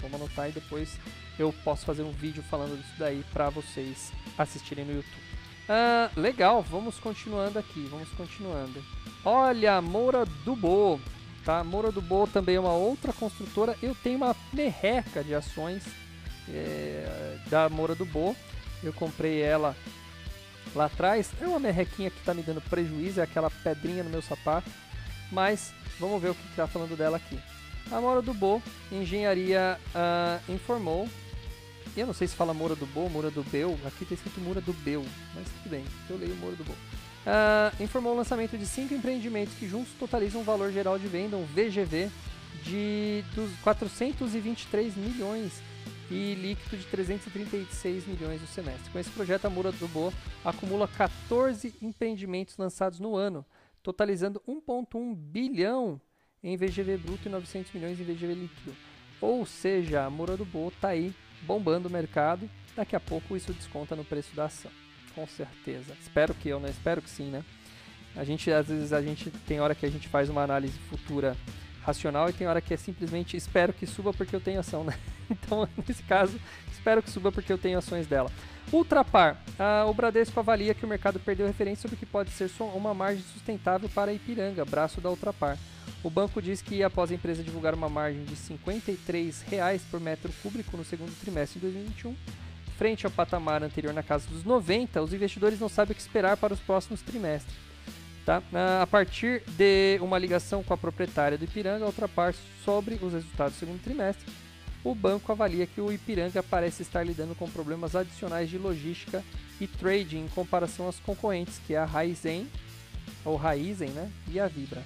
Vamos 0.00 0.20
anotar 0.20 0.48
e 0.48 0.52
depois 0.52 0.98
eu 1.38 1.52
posso 1.64 1.84
fazer 1.84 2.02
um 2.02 2.12
vídeo 2.12 2.42
falando 2.44 2.76
disso 2.76 2.94
daí 2.98 3.24
para 3.32 3.50
vocês 3.50 4.12
assistirem 4.38 4.84
no 4.84 4.94
YouTube. 4.94 5.22
Ah, 5.68 6.10
legal, 6.16 6.62
vamos 6.62 6.98
continuando 6.98 7.58
aqui, 7.58 7.86
vamos 7.90 8.08
continuando. 8.10 8.82
Olha, 9.24 9.80
Moura 9.80 10.26
do 10.44 10.54
Bo, 10.54 11.00
tá? 11.44 11.64
Moura 11.64 11.90
do 11.90 12.02
Bo 12.02 12.26
também 12.26 12.56
é 12.56 12.60
uma 12.60 12.74
outra 12.74 13.12
construtora. 13.12 13.76
Eu 13.82 13.94
tenho 13.94 14.18
uma 14.18 14.36
merreca 14.52 15.24
de 15.24 15.34
ações 15.34 15.84
é, 16.48 17.38
da 17.46 17.68
Moura 17.68 17.94
do 17.94 18.04
Bo. 18.04 18.36
Eu 18.82 18.92
comprei 18.92 19.40
ela 19.40 19.74
lá 20.74 20.84
atrás. 20.86 21.30
É 21.40 21.46
uma 21.46 21.58
merrequinha 21.58 22.10
que 22.10 22.18
está 22.18 22.34
me 22.34 22.42
dando 22.42 22.60
prejuízo, 22.60 23.20
é 23.20 23.22
aquela 23.22 23.50
pedrinha 23.50 24.02
no 24.02 24.10
meu 24.10 24.20
sapato. 24.20 24.70
Mas 25.32 25.72
vamos 25.98 26.20
ver 26.20 26.30
o 26.30 26.34
que 26.34 26.46
está 26.50 26.66
falando 26.66 26.96
dela 26.96 27.16
aqui. 27.16 27.38
A 27.90 28.00
Mora 28.00 28.22
do 28.22 28.32
Bo, 28.32 28.62
Engenharia 28.90 29.78
uh, 29.94 30.52
informou. 30.52 31.08
Eu 31.96 32.06
não 32.06 32.14
sei 32.14 32.26
se 32.26 32.34
fala 32.34 32.52
Moura 32.52 32.74
do 32.74 32.86
Bo, 32.86 33.08
Moura 33.08 33.30
do 33.30 33.44
Beu. 33.44 33.78
Aqui 33.86 34.02
está 34.02 34.14
escrito 34.14 34.40
Moura 34.40 34.60
do 34.60 34.72
Beu, 34.72 35.04
mas 35.34 35.46
tudo 35.48 35.70
bem, 35.70 35.84
eu 36.10 36.16
leio 36.16 36.34
Moura 36.36 36.56
do 36.56 36.64
Bo. 36.64 36.72
Uh, 36.72 37.82
informou 37.82 38.12
o 38.12 38.16
lançamento 38.16 38.58
de 38.58 38.66
cinco 38.66 38.94
empreendimentos 38.94 39.54
que 39.54 39.68
juntos 39.68 39.92
totalizam 39.98 40.40
um 40.40 40.44
valor 40.44 40.72
geral 40.72 40.98
de 40.98 41.06
venda, 41.06 41.36
um 41.36 41.44
VGV, 41.44 42.10
de 42.62 43.24
dos 43.34 43.50
423 43.62 44.96
milhões 44.96 45.52
e 46.10 46.34
líquido 46.34 46.76
de 46.76 46.84
336 46.86 48.06
milhões 48.06 48.40
no 48.40 48.46
semestre. 48.46 48.90
Com 48.90 48.98
esse 48.98 49.10
projeto, 49.10 49.46
a 49.46 49.50
Moura 49.50 49.72
do 49.72 49.88
Bo 49.88 50.12
acumula 50.44 50.88
14 50.88 51.74
empreendimentos 51.80 52.56
lançados 52.56 52.98
no 52.98 53.16
ano, 53.16 53.44
totalizando 53.82 54.42
1,1 54.48 55.14
bilhão 55.14 56.00
em 56.44 56.56
VGV 56.58 56.98
bruto 56.98 57.26
e 57.26 57.30
900 57.30 57.72
milhões 57.72 57.98
em 57.98 58.04
VGV 58.04 58.34
líquido. 58.34 58.76
Ou 59.18 59.46
seja, 59.46 60.04
a 60.04 60.10
Moura 60.10 60.36
do 60.36 60.44
Boa 60.44 60.68
está 60.68 60.88
aí 60.88 61.14
bombando 61.42 61.88
o 61.88 61.90
mercado. 61.90 62.48
Daqui 62.76 62.94
a 62.94 63.00
pouco 63.00 63.34
isso 63.34 63.52
desconta 63.54 63.96
no 63.96 64.04
preço 64.04 64.36
da 64.36 64.44
ação. 64.44 64.70
Com 65.14 65.26
certeza. 65.26 65.96
Espero 66.00 66.34
que 66.34 66.50
eu, 66.50 66.60
né? 66.60 66.68
Espero 66.68 67.00
que 67.00 67.08
sim, 67.08 67.30
né? 67.30 67.42
A 68.14 68.22
gente, 68.24 68.50
às 68.52 68.68
vezes, 68.68 68.92
a 68.92 69.00
gente 69.00 69.30
tem 69.30 69.60
hora 69.60 69.74
que 69.74 69.86
a 69.86 69.90
gente 69.90 70.06
faz 70.06 70.28
uma 70.28 70.42
análise 70.42 70.78
futura 70.90 71.34
racional 71.82 72.28
e 72.28 72.32
tem 72.32 72.46
hora 72.46 72.60
que 72.60 72.72
é 72.72 72.76
simplesmente 72.76 73.36
espero 73.36 73.72
que 73.72 73.86
suba 73.86 74.12
porque 74.12 74.36
eu 74.36 74.40
tenho 74.40 74.60
ação, 74.60 74.84
né? 74.84 74.94
Então, 75.30 75.66
nesse 75.88 76.02
caso, 76.02 76.38
espero 76.70 77.02
que 77.02 77.10
suba 77.10 77.32
porque 77.32 77.50
eu 77.50 77.56
tenho 77.56 77.78
ações 77.78 78.06
dela. 78.06 78.30
Ultrapar. 78.70 79.42
Ah, 79.58 79.86
o 79.88 79.94
Bradesco 79.94 80.38
avalia 80.38 80.74
que 80.74 80.84
o 80.84 80.88
mercado 80.88 81.18
perdeu 81.18 81.46
referência 81.46 81.80
sobre 81.80 81.96
o 81.96 81.98
que 81.98 82.04
pode 82.04 82.30
ser 82.30 82.50
uma 82.74 82.92
margem 82.92 83.24
sustentável 83.32 83.88
para 83.88 84.10
a 84.10 84.14
Ipiranga, 84.14 84.66
braço 84.66 85.00
da 85.00 85.08
Ultrapar. 85.08 85.56
O 86.04 86.10
banco 86.10 86.42
diz 86.42 86.60
que 86.60 86.82
após 86.82 87.10
a 87.10 87.14
empresa 87.14 87.42
divulgar 87.42 87.74
uma 87.74 87.88
margem 87.88 88.24
de 88.24 88.36
53 88.36 89.40
reais 89.48 89.80
por 89.90 89.98
metro 89.98 90.30
cúbico 90.42 90.76
no 90.76 90.84
segundo 90.84 91.18
trimestre 91.18 91.58
de 91.58 91.66
2021, 91.66 92.14
frente 92.76 93.06
ao 93.06 93.10
patamar 93.10 93.62
anterior 93.62 93.94
na 93.94 94.02
casa 94.02 94.28
dos 94.28 94.44
90, 94.44 95.00
os 95.00 95.14
investidores 95.14 95.58
não 95.58 95.68
sabem 95.70 95.92
o 95.92 95.94
que 95.94 96.02
esperar 96.02 96.36
para 96.36 96.52
os 96.52 96.60
próximos 96.60 97.00
trimestres. 97.00 97.56
Tá? 98.26 98.42
A 98.82 98.86
partir 98.86 99.42
de 99.56 99.98
uma 100.02 100.18
ligação 100.18 100.62
com 100.62 100.74
a 100.74 100.76
proprietária 100.76 101.38
do 101.38 101.44
Ipiranga, 101.44 101.86
outra 101.86 102.06
parte 102.06 102.38
sobre 102.66 102.96
os 102.96 103.14
resultados 103.14 103.54
do 103.54 103.60
segundo 103.60 103.82
trimestre, 103.82 104.30
o 104.84 104.94
banco 104.94 105.32
avalia 105.32 105.66
que 105.66 105.80
o 105.80 105.90
Ipiranga 105.90 106.42
parece 106.42 106.82
estar 106.82 107.02
lidando 107.02 107.34
com 107.34 107.48
problemas 107.48 107.96
adicionais 107.96 108.50
de 108.50 108.58
logística 108.58 109.24
e 109.58 109.66
trading 109.66 110.24
em 110.24 110.28
comparação 110.28 110.86
às 110.86 111.00
concorrentes, 111.00 111.58
que 111.66 111.72
é 111.72 111.78
a 111.78 111.86
Raizen, 111.86 112.46
ou 113.24 113.36
Raizen, 113.36 113.88
né, 113.88 114.10
e 114.30 114.38
a 114.38 114.46
Vibra. 114.46 114.82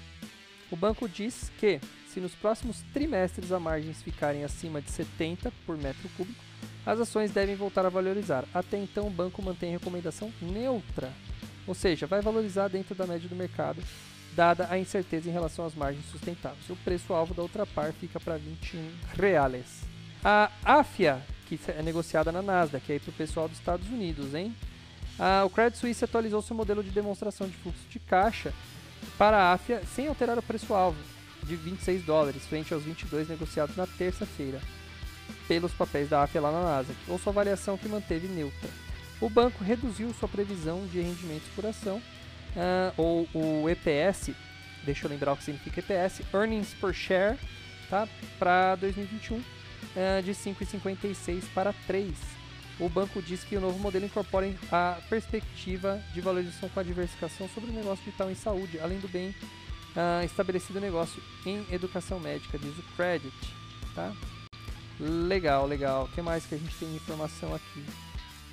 O 0.71 0.75
banco 0.75 1.07
diz 1.07 1.51
que, 1.59 1.79
se 2.13 2.19
nos 2.19 2.35
próximos 2.35 2.81
trimestres 2.93 3.51
as 3.51 3.61
margens 3.61 4.01
ficarem 4.01 4.43
acima 4.43 4.81
de 4.81 4.91
70 4.91 5.51
por 5.65 5.77
metro 5.77 6.07
cúbico, 6.15 6.43
as 6.85 6.99
ações 6.99 7.31
devem 7.31 7.55
voltar 7.55 7.85
a 7.85 7.89
valorizar. 7.89 8.45
Até 8.53 8.77
então, 8.77 9.07
o 9.07 9.11
banco 9.11 9.41
mantém 9.41 9.71
recomendação 9.71 10.31
neutra 10.41 11.11
ou 11.69 11.75
seja, 11.75 12.07
vai 12.07 12.19
valorizar 12.19 12.67
dentro 12.67 12.95
da 12.95 13.05
média 13.05 13.29
do 13.29 13.35
mercado, 13.35 13.79
dada 14.35 14.67
a 14.71 14.79
incerteza 14.79 15.29
em 15.29 15.31
relação 15.31 15.67
às 15.67 15.75
margens 15.75 16.03
sustentáveis. 16.05 16.67
O 16.67 16.75
preço-alvo 16.77 17.35
da 17.35 17.43
outra 17.43 17.63
par 17.63 17.93
fica 17.93 18.19
para 18.19 18.37
21 18.37 18.91
reais. 19.15 19.83
A 20.23 20.51
AFIA, 20.65 21.21
que 21.45 21.59
é 21.67 21.83
negociada 21.83 22.31
na 22.31 22.41
Nasdaq, 22.41 22.83
que 22.83 22.93
é 22.93 22.99
para 22.99 23.11
o 23.11 23.13
pessoal 23.13 23.47
dos 23.47 23.59
Estados 23.59 23.87
Unidos, 23.87 24.33
hein? 24.33 24.55
Ah, 25.19 25.43
o 25.45 25.49
Credit 25.51 25.77
Suisse 25.77 26.03
atualizou 26.03 26.41
seu 26.41 26.55
modelo 26.55 26.83
de 26.83 26.89
demonstração 26.89 27.47
de 27.47 27.55
fluxo 27.57 27.87
de 27.87 27.99
caixa 27.99 28.51
para 29.17 29.37
a 29.37 29.53
AFIA 29.53 29.81
sem 29.95 30.07
alterar 30.07 30.37
o 30.37 30.43
preço-alvo 30.43 30.97
de 31.43 31.55
26 31.55 32.03
dólares, 32.03 32.45
frente 32.45 32.73
aos 32.73 32.83
22 32.83 33.29
negociados 33.29 33.75
na 33.75 33.87
terça-feira 33.87 34.59
pelos 35.47 35.71
papéis 35.73 36.09
da 36.09 36.23
AFIA 36.23 36.41
lá 36.41 36.51
na 36.51 36.63
Nasdaq, 36.63 36.99
ou 37.07 37.17
sua 37.17 37.33
variação 37.33 37.77
que 37.77 37.87
manteve 37.87 38.27
neutra 38.27 38.69
o 39.21 39.29
banco 39.29 39.63
reduziu 39.63 40.13
sua 40.13 40.29
previsão 40.29 40.85
de 40.87 41.01
rendimentos 41.01 41.47
por 41.53 41.65
ação, 41.65 41.97
uh, 41.97 42.93
ou 42.95 43.27
o 43.33 43.69
EPS, 43.69 44.31
deixa 44.83 45.05
eu 45.05 45.09
lembrar 45.09 45.33
o 45.33 45.37
que 45.37 45.43
significa 45.43 45.79
EPS, 45.79 46.21
Earnings 46.33 46.73
per 46.73 46.93
Share, 46.93 47.37
tá, 47.89 48.07
para 48.37 48.75
2021, 48.75 49.37
uh, 49.37 49.43
de 50.23 50.31
5,56 50.31 51.43
para 51.53 51.73
3. 51.85 52.13
O 52.79 52.87
banco 52.87 53.21
diz 53.21 53.43
que 53.43 53.57
o 53.57 53.61
novo 53.61 53.77
modelo 53.77 54.05
incorpora 54.05 54.49
a 54.71 54.97
perspectiva 55.09 56.01
de 56.13 56.21
valorização 56.21 56.69
com 56.69 56.79
a 56.79 56.83
diversificação 56.83 57.49
sobre 57.49 57.69
o 57.69 57.73
negócio 57.73 58.05
digital 58.05 58.31
em 58.31 58.35
saúde, 58.35 58.79
além 58.79 58.99
do 58.99 59.07
bem 59.09 59.29
uh, 59.29 60.23
estabelecido 60.23 60.79
negócio 60.79 61.21
em 61.45 61.65
educação 61.71 62.19
médica, 62.19 62.57
diz 62.57 62.77
o 62.77 62.83
Credit. 62.95 63.35
Tá? 63.93 64.13
Legal, 64.97 65.67
legal. 65.67 66.05
O 66.05 66.07
que 66.07 66.21
mais 66.21 66.45
que 66.45 66.55
a 66.55 66.57
gente 66.57 66.75
tem 66.75 66.89
de 66.89 66.95
informação 66.95 67.53
aqui? 67.53 67.83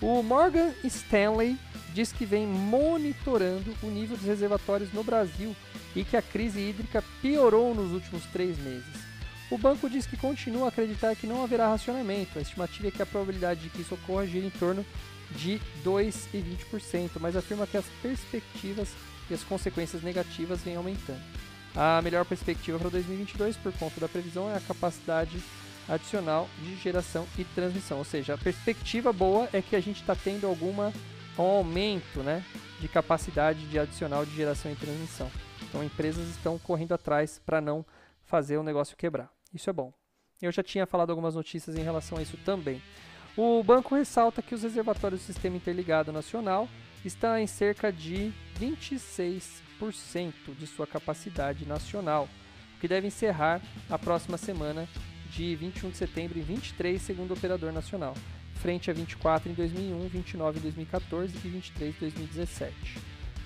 O 0.00 0.22
Morgan 0.22 0.74
Stanley 0.84 1.56
diz 1.94 2.12
que 2.12 2.26
vem 2.26 2.46
monitorando 2.46 3.74
o 3.82 3.86
nível 3.86 4.16
dos 4.16 4.26
reservatórios 4.26 4.92
no 4.92 5.02
Brasil 5.02 5.54
e 5.94 6.04
que 6.04 6.16
a 6.16 6.22
crise 6.22 6.60
hídrica 6.60 7.02
piorou 7.22 7.74
nos 7.74 7.92
últimos 7.92 8.24
três 8.26 8.58
meses. 8.58 9.05
O 9.50 9.56
banco 9.56 9.88
diz 9.88 10.06
que 10.06 10.16
continua 10.16 10.66
a 10.66 10.68
acreditar 10.68 11.14
que 11.14 11.26
não 11.26 11.44
haverá 11.44 11.68
racionamento. 11.68 12.38
A 12.38 12.42
estimativa 12.42 12.88
é 12.88 12.90
que 12.90 13.02
a 13.02 13.06
probabilidade 13.06 13.60
de 13.60 13.70
que 13.70 13.82
isso 13.82 13.94
ocorra 13.94 14.26
gira 14.26 14.44
em 14.44 14.50
torno 14.50 14.84
de 15.30 15.60
2,20%, 15.84 17.12
mas 17.20 17.36
afirma 17.36 17.66
que 17.66 17.76
as 17.76 17.84
perspectivas 18.02 18.88
e 19.30 19.34
as 19.34 19.44
consequências 19.44 20.02
negativas 20.02 20.62
vêm 20.62 20.76
aumentando. 20.76 21.20
A 21.74 22.00
melhor 22.02 22.24
perspectiva 22.24 22.78
para 22.78 22.90
2022, 22.90 23.56
por 23.56 23.72
conta 23.74 24.00
da 24.00 24.08
previsão, 24.08 24.50
é 24.50 24.56
a 24.56 24.60
capacidade 24.60 25.40
adicional 25.88 26.48
de 26.62 26.76
geração 26.76 27.26
e 27.38 27.44
transmissão. 27.44 27.98
Ou 27.98 28.04
seja, 28.04 28.34
a 28.34 28.38
perspectiva 28.38 29.12
boa 29.12 29.48
é 29.52 29.62
que 29.62 29.76
a 29.76 29.80
gente 29.80 30.00
está 30.00 30.16
tendo 30.16 30.46
alguma 30.46 30.92
um 31.38 31.42
aumento 31.42 32.20
né, 32.20 32.42
de 32.80 32.88
capacidade 32.88 33.66
de 33.66 33.78
adicional 33.78 34.24
de 34.24 34.34
geração 34.34 34.72
e 34.72 34.74
transmissão. 34.74 35.30
Então, 35.62 35.84
empresas 35.84 36.26
estão 36.28 36.58
correndo 36.58 36.94
atrás 36.94 37.40
para 37.44 37.60
não 37.60 37.84
fazer 38.24 38.56
o 38.56 38.62
negócio 38.62 38.96
quebrar. 38.96 39.35
Isso 39.56 39.70
é 39.70 39.72
bom. 39.72 39.92
Eu 40.40 40.52
já 40.52 40.62
tinha 40.62 40.86
falado 40.86 41.10
algumas 41.10 41.34
notícias 41.34 41.76
em 41.76 41.82
relação 41.82 42.18
a 42.18 42.22
isso 42.22 42.36
também. 42.44 42.82
O 43.36 43.62
banco 43.62 43.94
ressalta 43.94 44.42
que 44.42 44.54
os 44.54 44.62
reservatórios 44.62 45.22
do 45.22 45.24
Sistema 45.24 45.56
Interligado 45.56 46.12
Nacional 46.12 46.68
estão 47.04 47.38
em 47.38 47.46
cerca 47.46 47.90
de 47.90 48.32
26% 48.60 50.54
de 50.58 50.66
sua 50.66 50.86
capacidade 50.86 51.66
nacional, 51.66 52.28
o 52.76 52.80
que 52.80 52.88
deve 52.88 53.06
encerrar 53.06 53.62
a 53.88 53.98
próxima 53.98 54.36
semana 54.36 54.86
de 55.30 55.54
21 55.56 55.90
de 55.90 55.96
setembro 55.96 56.38
em 56.38 56.42
23, 56.42 57.00
segundo 57.00 57.30
o 57.30 57.34
operador 57.34 57.72
nacional, 57.72 58.14
frente 58.54 58.90
a 58.90 58.94
24 58.94 59.50
em 59.50 59.54
2001, 59.54 60.08
29 60.08 60.58
em 60.58 60.62
2014 60.62 61.34
e 61.34 61.48
23 61.48 61.94
em 61.94 61.98
2017. 61.98 62.74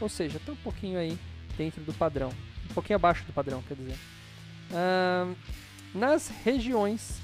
Ou 0.00 0.08
seja, 0.08 0.38
está 0.38 0.52
um 0.52 0.56
pouquinho 0.56 0.98
aí 0.98 1.16
dentro 1.56 1.82
do 1.82 1.92
padrão, 1.92 2.30
um 2.68 2.74
pouquinho 2.74 2.96
abaixo 2.96 3.24
do 3.24 3.32
padrão, 3.32 3.62
quer 3.62 3.74
dizer. 3.74 3.96
Uh, 4.70 5.36
nas 5.94 6.28
regiões 6.44 7.20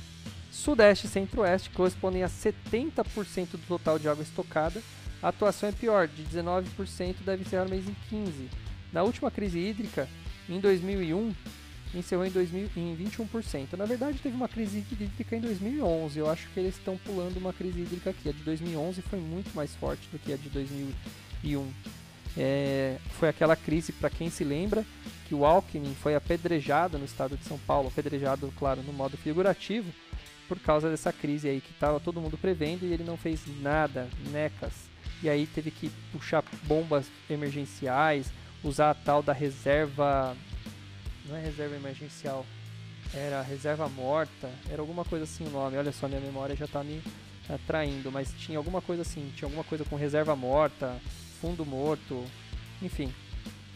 Sudeste 0.50 1.06
e 1.06 1.10
Centro-Oeste, 1.10 1.70
que 1.70 1.76
correspondem 1.76 2.22
a 2.22 2.28
70% 2.28 3.52
do 3.52 3.66
total 3.68 3.98
de 3.98 4.08
água 4.08 4.22
estocada, 4.22 4.82
a 5.22 5.28
atuação 5.28 5.68
é 5.68 5.72
pior, 5.72 6.08
de 6.08 6.22
19% 6.24 7.16
deve 7.24 7.44
ser 7.44 7.62
no 7.62 7.70
mês 7.70 7.84
em 7.86 7.96
15%. 8.10 8.48
Na 8.92 9.02
última 9.02 9.30
crise 9.30 9.58
hídrica, 9.58 10.08
em 10.48 10.58
2001, 10.60 11.34
encerrou 11.94 12.24
em, 12.24 12.30
2000, 12.30 12.70
em 12.76 12.96
21%. 12.96 13.76
Na 13.76 13.84
verdade, 13.84 14.18
teve 14.18 14.34
uma 14.34 14.48
crise 14.48 14.78
hídrica 14.78 15.36
em 15.36 15.40
2011. 15.40 16.18
Eu 16.18 16.30
acho 16.30 16.48
que 16.48 16.60
eles 16.60 16.76
estão 16.76 16.96
pulando 16.96 17.36
uma 17.36 17.52
crise 17.52 17.80
hídrica 17.80 18.10
aqui. 18.10 18.28
A 18.28 18.32
de 18.32 18.42
2011 18.42 19.02
foi 19.02 19.18
muito 19.18 19.54
mais 19.54 19.74
forte 19.76 20.08
do 20.10 20.18
que 20.18 20.32
a 20.32 20.36
de 20.36 20.48
2001. 20.48 21.72
É, 22.36 22.98
foi 23.18 23.28
aquela 23.28 23.56
crise, 23.56 23.92
para 23.92 24.10
quem 24.10 24.28
se 24.28 24.44
lembra, 24.44 24.84
que 25.26 25.34
o 25.34 25.44
Alckmin 25.44 25.94
foi 25.94 26.14
apedrejado 26.14 26.98
no 26.98 27.04
estado 27.04 27.36
de 27.36 27.44
São 27.44 27.58
Paulo, 27.58 27.88
apedrejado, 27.88 28.52
claro, 28.58 28.82
no 28.82 28.92
modo 28.92 29.16
figurativo, 29.16 29.90
por 30.48 30.58
causa 30.60 30.90
dessa 30.90 31.12
crise 31.12 31.48
aí 31.48 31.60
que 31.60 31.72
estava 31.72 31.98
todo 31.98 32.20
mundo 32.20 32.36
prevendo 32.36 32.84
e 32.84 32.92
ele 32.92 33.02
não 33.02 33.16
fez 33.16 33.40
nada, 33.60 34.08
necas. 34.30 34.72
E 35.22 35.28
aí 35.28 35.46
teve 35.46 35.70
que 35.70 35.90
puxar 36.12 36.44
bombas 36.64 37.06
emergenciais, 37.28 38.30
usar 38.62 38.90
a 38.90 38.94
tal 38.94 39.22
da 39.22 39.32
reserva 39.32 40.36
não 41.28 41.36
é 41.36 41.40
reserva 41.40 41.74
emergencial, 41.74 42.46
era 43.12 43.42
reserva 43.42 43.88
morta, 43.88 44.48
era 44.70 44.80
alguma 44.80 45.04
coisa 45.04 45.24
assim 45.24 45.44
o 45.44 45.50
nome. 45.50 45.76
Olha 45.76 45.92
só, 45.92 46.06
minha 46.06 46.20
memória 46.20 46.54
já 46.54 46.66
está 46.66 46.82
me 46.84 47.02
atraindo, 47.48 48.10
mas 48.10 48.32
tinha 48.38 48.58
alguma 48.58 48.80
coisa 48.80 49.02
assim, 49.02 49.32
tinha 49.34 49.46
alguma 49.46 49.64
coisa 49.64 49.84
com 49.84 49.96
reserva 49.96 50.36
morta, 50.36 50.96
fundo 51.40 51.64
morto, 51.64 52.24
enfim, 52.82 53.12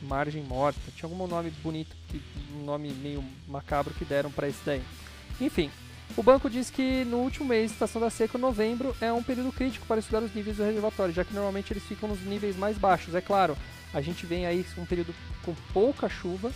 margem 0.03 0.43
morta. 0.43 0.81
Tinha 0.95 1.11
algum 1.11 1.27
nome 1.27 1.51
bonito, 1.63 1.97
um 2.55 2.65
nome 2.65 2.91
meio 2.93 3.25
macabro 3.47 3.95
que 3.95 4.05
deram 4.05 4.31
para 4.31 4.49
isso 4.49 4.61
daí. 4.65 4.83
Enfim, 5.41 5.71
o 6.17 6.23
banco 6.23 6.51
diz 6.51 6.71
que 6.71 7.05
no 7.05 7.19
último 7.19 7.49
mês, 7.49 7.71
estação 7.71 8.01
da 8.01 8.11
seca, 8.11 8.37
novembro, 8.37 8.97
é 9.01 9.13
um 9.13 9.23
período 9.23 9.53
crítico 9.53 9.87
para 9.87 10.01
estudar 10.01 10.23
os 10.23 10.35
níveis 10.35 10.57
do 10.57 10.65
reservatório, 10.65 11.15
já 11.15 11.25
que 11.25 11.35
normalmente 11.35 11.73
eles 11.73 11.85
ficam 11.85 12.09
nos 12.09 12.21
níveis 12.23 12.57
mais 12.57 12.77
baixos. 12.77 13.15
É 13.15 13.21
claro, 13.21 13.57
a 13.95 14.01
gente 14.01 14.27
vem 14.27 14.47
aí 14.47 14.65
um 14.77 14.85
período 14.85 15.15
com 15.45 15.55
pouca 15.73 16.09
chuva, 16.09 16.53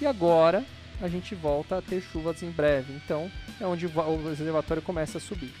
e 0.00 0.06
agora 0.06 0.64
a 1.00 1.08
gente 1.08 1.34
volta 1.34 1.78
a 1.78 1.82
ter 1.82 2.02
chuvas 2.02 2.42
em 2.42 2.50
breve, 2.50 2.92
então 2.92 3.30
é 3.60 3.66
onde 3.66 3.86
o 3.86 4.28
reservatório 4.28 4.82
começa 4.82 5.18
a 5.18 5.20
subir. 5.20 5.52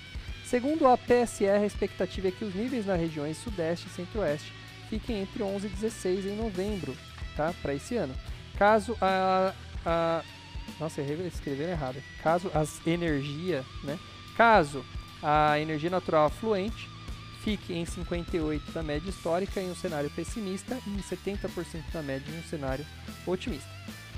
Segundo 0.44 0.86
a 0.86 0.96
PSR, 0.96 1.62
a 1.62 1.66
expectativa 1.66 2.28
é 2.28 2.30
que 2.30 2.44
os 2.44 2.54
níveis 2.54 2.86
nas 2.86 2.98
regiões 2.98 3.36
Sudeste 3.36 3.86
e 3.86 3.90
Centro-Oeste 3.90 4.52
fiquem 4.88 5.22
entre 5.22 5.42
11 5.42 5.66
e 5.66 5.70
16 5.70 6.26
em 6.26 6.36
novembro, 6.36 6.96
tá? 7.36 7.54
Para 7.62 7.74
esse 7.74 7.96
ano. 7.96 8.14
Caso 8.56 8.96
a, 9.00 9.54
a 9.84 10.22
nossa, 10.78 11.02
escreveram 11.02 11.72
errado. 11.72 12.02
Caso 12.22 12.50
as 12.54 12.84
energia, 12.86 13.64
né? 13.84 13.98
Caso 14.36 14.84
a 15.22 15.58
energia 15.58 15.90
natural 15.90 16.26
afluente 16.26 16.88
fique 17.42 17.72
em 17.72 17.84
58 17.84 18.72
da 18.72 18.82
média 18.82 19.08
histórica 19.08 19.60
em 19.60 19.70
um 19.70 19.74
cenário 19.74 20.10
pessimista 20.10 20.78
e 20.86 20.90
em 20.90 20.98
70% 20.98 21.48
da 21.92 22.02
média 22.02 22.30
em 22.32 22.38
um 22.38 22.42
cenário 22.42 22.84
otimista. 23.26 23.68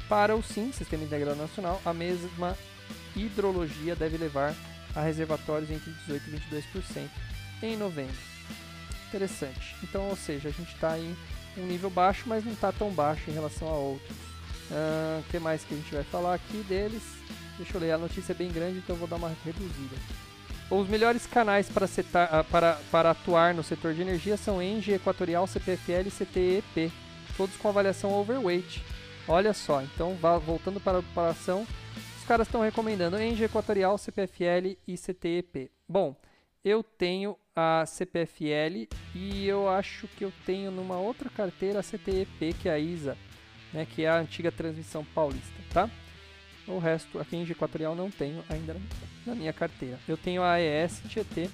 Para 0.09 0.35
o 0.35 0.43
SIM, 0.43 0.73
Sistema 0.73 1.05
Integrado 1.05 1.39
Nacional, 1.39 1.81
a 1.85 1.95
mesma 1.95 2.57
hidrologia 3.15 3.95
deve 3.95 4.17
levar 4.17 4.55
a 4.95 5.03
reservatórios 5.03 5.71
entre 5.71 5.93
18% 6.09 6.21
e 6.27 6.69
22% 6.91 7.09
em 7.63 7.77
novembro. 7.77 8.30
Interessante. 9.11 9.75
Então, 9.83 10.09
ou 10.09 10.15
seja, 10.15 10.49
a 10.49 10.53
gente 10.53 10.73
está 10.73 10.97
em 10.97 11.17
um 11.59 11.67
nível 11.67 11.91
baixo, 11.91 12.23
mas 12.27 12.45
não 12.45 12.53
está 12.53 12.71
tão 12.71 12.91
baixo 12.91 13.29
em 13.29 13.35
relação 13.35 13.67
a 13.69 13.73
outros. 13.73 14.17
O 15.19 15.31
que 15.31 15.39
mais 15.41 15.65
que 15.65 15.75
a 15.75 15.77
gente 15.77 15.93
vai 15.93 16.05
falar 16.05 16.35
aqui 16.35 16.59
deles? 16.69 17.03
Deixa 17.57 17.77
eu 17.77 17.81
ler, 17.81 17.91
a 17.91 17.99
notícia 17.99 18.33
é 18.33 18.35
bem 18.35 18.53
grande, 18.53 18.79
então 18.79 18.95
vou 18.95 19.09
dar 19.09 19.17
uma 19.17 19.33
reduzida. 19.45 19.97
Os 20.71 20.89
melhores 20.89 21.27
canais 21.27 21.69
para, 21.69 21.89
setar, 21.89 22.45
para, 22.45 22.79
para 22.89 23.11
atuar 23.11 23.53
no 23.53 23.65
setor 23.65 23.95
de 23.95 24.01
energia 24.01 24.37
são 24.37 24.63
Engie, 24.63 24.93
Equatorial, 24.93 25.45
CPFL 25.49 26.07
e 26.07 26.11
CTEP, 26.13 26.93
todos 27.37 27.57
com 27.57 27.69
avaliação 27.69 28.13
overweight. 28.13 28.81
Olha 29.27 29.53
só, 29.53 29.83
então 29.83 30.17
voltando 30.47 30.81
para 30.81 30.99
a 30.99 31.03
população, 31.03 31.67
os 32.17 32.25
caras 32.25 32.47
estão 32.47 32.61
recomendando 32.61 33.21
Engie, 33.21 33.45
Equatorial, 33.45 33.99
CPFL 33.99 34.77
e 34.87 34.97
CTEP. 34.97 35.69
Bom, 35.89 36.15
eu 36.65 36.83
tenho 36.83 37.37
a 37.57 37.85
CPFL 37.87 38.87
e 39.15 39.47
eu 39.47 39.69
acho 39.69 40.07
que 40.09 40.25
eu 40.25 40.33
tenho 40.45 40.71
numa 40.71 40.97
outra 40.99 41.31
carteira 41.31 41.81
a 41.81 41.83
CTEP, 41.83 42.55
que 42.55 42.69
é 42.69 42.73
a 42.73 42.79
ISA, 42.79 43.17
né, 43.73 43.87
que 43.87 44.05
é 44.05 44.09
a 44.09 44.19
antiga 44.19 44.53
transmissão 44.53 45.05
paulista, 45.05 45.59
tá? 45.73 45.91
O 46.67 46.79
resto 46.79 47.19
aqui 47.19 47.37
em 47.37 47.49
Equatorial 47.49 47.95
não 47.95 48.11
tenho 48.11 48.45
ainda 48.49 48.77
na 49.27 49.35
minha 49.35 49.53
carteira. 49.53 49.99
Eu 50.07 50.17
tenho 50.17 50.43
a 50.43 50.55
AES 50.55 51.03
Tietê 51.09 51.49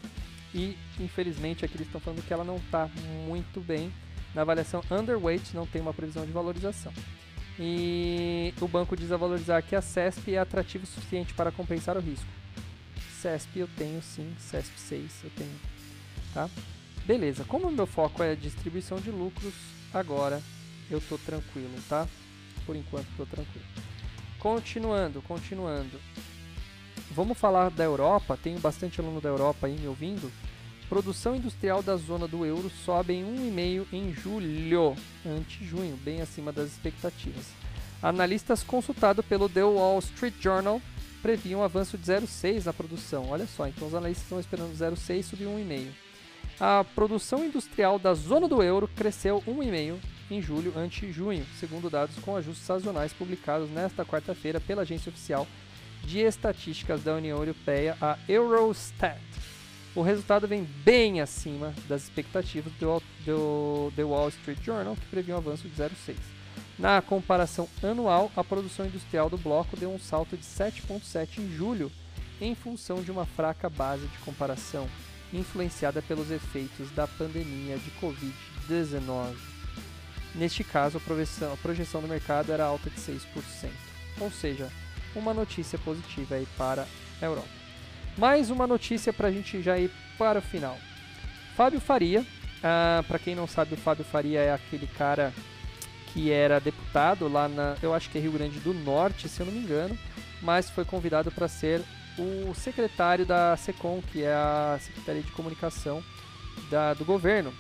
e 0.55 0.77
infelizmente 1.01 1.65
aqui 1.65 1.77
eles 1.77 1.87
estão 1.87 2.01
falando 2.01 2.27
que 2.27 2.33
ela 2.33 2.45
não 2.45 2.57
está 2.57 2.91
muito 3.27 3.61
bem. 3.61 3.93
Na 4.35 4.43
avaliação 4.43 4.83
underweight 4.91 5.55
não 5.55 5.67
tem 5.67 5.81
uma 5.81 5.95
previsão 5.95 6.27
de 6.27 6.33
valorização. 6.33 6.93
E 7.59 8.53
o 8.61 8.69
banco 8.69 8.95
diz 8.95 9.11
a 9.11 9.17
valorizar 9.17 9.63
que 9.63 9.75
a 9.75 9.81
CESP 9.81 10.35
é 10.35 10.39
atrativo 10.39 10.85
o 10.85 10.87
suficiente 10.87 11.33
para 11.33 11.51
compensar 11.51 11.97
o 11.97 12.01
risco. 12.01 12.27
CESP 13.27 13.59
eu 13.59 13.69
tenho 13.77 14.01
sim, 14.01 14.33
CESP 14.39 14.79
6 14.79 15.13
eu 15.25 15.31
tenho. 15.31 15.61
Tá? 16.33 16.49
Beleza, 17.05 17.45
como 17.45 17.67
o 17.67 17.73
meu 17.73 17.87
foco 17.87 18.23
é 18.23 18.37
distribuição 18.37 19.01
de 19.01 19.11
lucros, 19.11 19.53
agora 19.93 20.41
eu 20.89 21.01
tô 21.01 21.19
tranquilo, 21.19 21.75
tá? 21.89 22.07
Por 22.65 22.77
enquanto 22.77 23.09
tô 23.17 23.27
tranquilo. 23.27 23.67
Continuando, 24.39 25.21
continuando. 25.23 26.01
Vamos 27.11 27.37
falar 27.37 27.71
da 27.71 27.83
Europa. 27.83 28.39
Tenho 28.41 28.61
bastante 28.61 29.01
aluno 29.01 29.21
da 29.21 29.29
Europa 29.29 29.67
aí 29.67 29.77
me 29.77 29.89
ouvindo. 29.89 30.31
Produção 30.89 31.35
industrial 31.35 31.83
da 31.83 31.97
zona 31.97 32.29
do 32.29 32.47
euro 32.47 32.71
sobe 32.85 33.15
em 33.15 33.25
1,5 33.25 33.87
em 33.93 34.13
julho, 34.13 34.97
ante 35.25 35.65
junho, 35.65 35.97
bem 35.97 36.23
acima 36.23 36.53
das 36.53 36.69
expectativas. 36.69 37.47
Analistas 38.01 38.63
consultados 38.63 39.25
pelo 39.25 39.49
The 39.49 39.65
Wall 39.65 39.99
Street 39.99 40.35
Journal 40.41 40.81
previam 41.27 41.59
um 41.59 41.65
avanço 41.65 41.99
de 41.99 42.05
0,6 42.05 42.67
na 42.67 42.73
produção. 42.73 43.31
Olha 43.31 43.49
só, 43.49 43.67
então 43.67 43.89
os 43.89 43.95
analistas 43.95 44.23
estão 44.23 44.39
esperando 44.39 44.73
0,6 44.73 45.25
subir 45.25 45.47
1,5. 45.47 45.89
A 46.61 46.85
produção 46.95 47.45
industrial 47.45 47.99
da 47.99 48.15
zona 48.15 48.47
do 48.47 48.63
euro 48.63 48.87
cresceu 48.87 49.43
1,5 49.43 49.97
em 50.31 50.41
julho 50.41 50.73
ante 50.77 51.11
junho, 51.11 51.45
segundo 51.59 51.91
dados 51.91 52.15
com 52.21 52.37
ajustes 52.37 52.65
sazonais 52.65 53.13
publicados 53.13 53.69
nesta 53.71 54.05
quarta-feira 54.05 54.61
pela 54.61 54.83
agência 54.83 55.11
oficial 55.11 55.49
de 56.05 56.21
estatísticas 56.21 57.03
da 57.03 57.15
União 57.15 57.39
Europeia, 57.39 57.97
a 58.01 58.17
Eurostat. 58.29 59.19
O 59.97 60.03
resultado 60.03 60.47
vem 60.47 60.63
bem 60.85 61.21
acima 61.21 61.75
das 61.89 62.05
expectativas 62.05 62.73
do, 62.75 63.03
do 63.25 63.93
The 63.97 64.05
Wall 64.05 64.29
Street 64.29 64.63
Journal, 64.63 64.95
que 64.95 65.07
previa 65.07 65.35
um 65.35 65.39
avanço 65.39 65.69
de 65.69 65.75
0,6. 65.75 66.36
Na 66.79 67.01
comparação 67.01 67.69
anual, 67.83 68.31
a 68.37 68.45
produção 68.45 68.85
industrial 68.85 69.31
do 69.31 69.39
bloco 69.39 69.77
deu 69.77 69.91
um 69.91 69.99
salto 69.99 70.37
de 70.37 70.45
7,7 70.45 71.39
em 71.39 71.51
julho, 71.51 71.91
em 72.39 72.55
função 72.55 73.03
de 73.03 73.11
uma 73.11 73.25
fraca 73.25 73.71
base 73.71 74.07
de 74.07 74.19
comparação, 74.19 74.87
influenciada 75.33 76.03
pelos 76.03 76.31
efeitos 76.31 76.91
da 76.91 77.07
pandemia 77.07 77.79
de 77.79 77.91
Covid-19. 77.93 79.35
Neste 80.35 80.63
caso, 80.63 80.99
a 80.99 81.01
projeção, 81.01 81.55
a 81.55 81.57
projeção 81.57 82.03
do 82.03 82.09
mercado 82.09 82.53
era 82.53 82.65
alta 82.65 82.91
de 82.91 83.01
6%, 83.01 83.23
ou 84.21 84.31
seja, 84.31 84.71
uma 85.15 85.33
notícia 85.33 85.79
positiva 85.79 86.35
aí 86.35 86.47
para 86.59 86.87
a 87.23 87.25
Europa. 87.25 87.49
Mais 88.19 88.51
uma 88.51 88.67
notícia 88.67 89.15
para 89.15 89.29
a 89.29 89.33
gente 89.33 89.63
já 89.63 89.79
ir 89.79 89.91
para 90.19 90.41
o 90.41 90.43
final. 90.43 90.77
Fábio 91.57 91.81
Faria, 91.81 92.25
ah, 92.63 93.03
para 93.09 93.19
quem 93.19 93.35
não 93.35 93.47
sabe, 93.47 93.75
o 93.75 93.79
Fábio 93.79 94.05
Faria 94.05 94.41
é 94.41 94.53
aquele 94.53 94.87
cara 94.87 95.33
que 96.17 96.33
era 96.33 96.59
deputado 96.59 97.29
lá 97.29 97.47
na, 97.47 97.77
eu 97.83 97.93
acho 97.93 98.09
que 98.09 98.17
é 98.17 98.21
Rio 98.23 98.33
Grande 98.33 98.59
do 98.61 98.73
Norte, 98.73 99.29
se 99.29 99.39
eu 99.39 99.45
não 99.45 99.53
me 99.53 99.59
engano, 99.59 99.97
mas 100.41 100.71
foi 100.71 100.83
convidado 100.83 101.31
para 101.31 101.47
ser 101.47 101.83
o 102.19 102.55
secretário 102.55 103.27
da 103.27 103.55
SECOM, 103.55 104.01
que 104.01 104.23
é 104.23 104.33
a 104.33 104.79
Secretaria 104.81 105.21
de 105.21 105.31
Comunicação 105.33 106.03
da, 106.71 106.95
do 106.95 107.05
governo. 107.05 107.53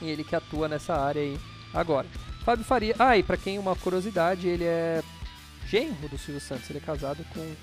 E 0.00 0.08
ele 0.08 0.22
que 0.22 0.36
atua 0.36 0.68
nessa 0.68 0.94
área 0.94 1.20
aí 1.20 1.36
agora. 1.72 2.06
Fábio 2.44 2.64
Faria. 2.64 2.94
Ah, 2.96 3.18
e 3.18 3.24
para 3.24 3.36
quem 3.36 3.58
uma 3.58 3.74
curiosidade, 3.74 4.46
ele 4.46 4.64
é 4.64 5.02
genro 5.66 6.08
do 6.08 6.16
Silvio 6.16 6.40
Santos. 6.40 6.70
Ele 6.70 6.78
é 6.78 6.82
casado 6.82 7.24
com 7.34 7.54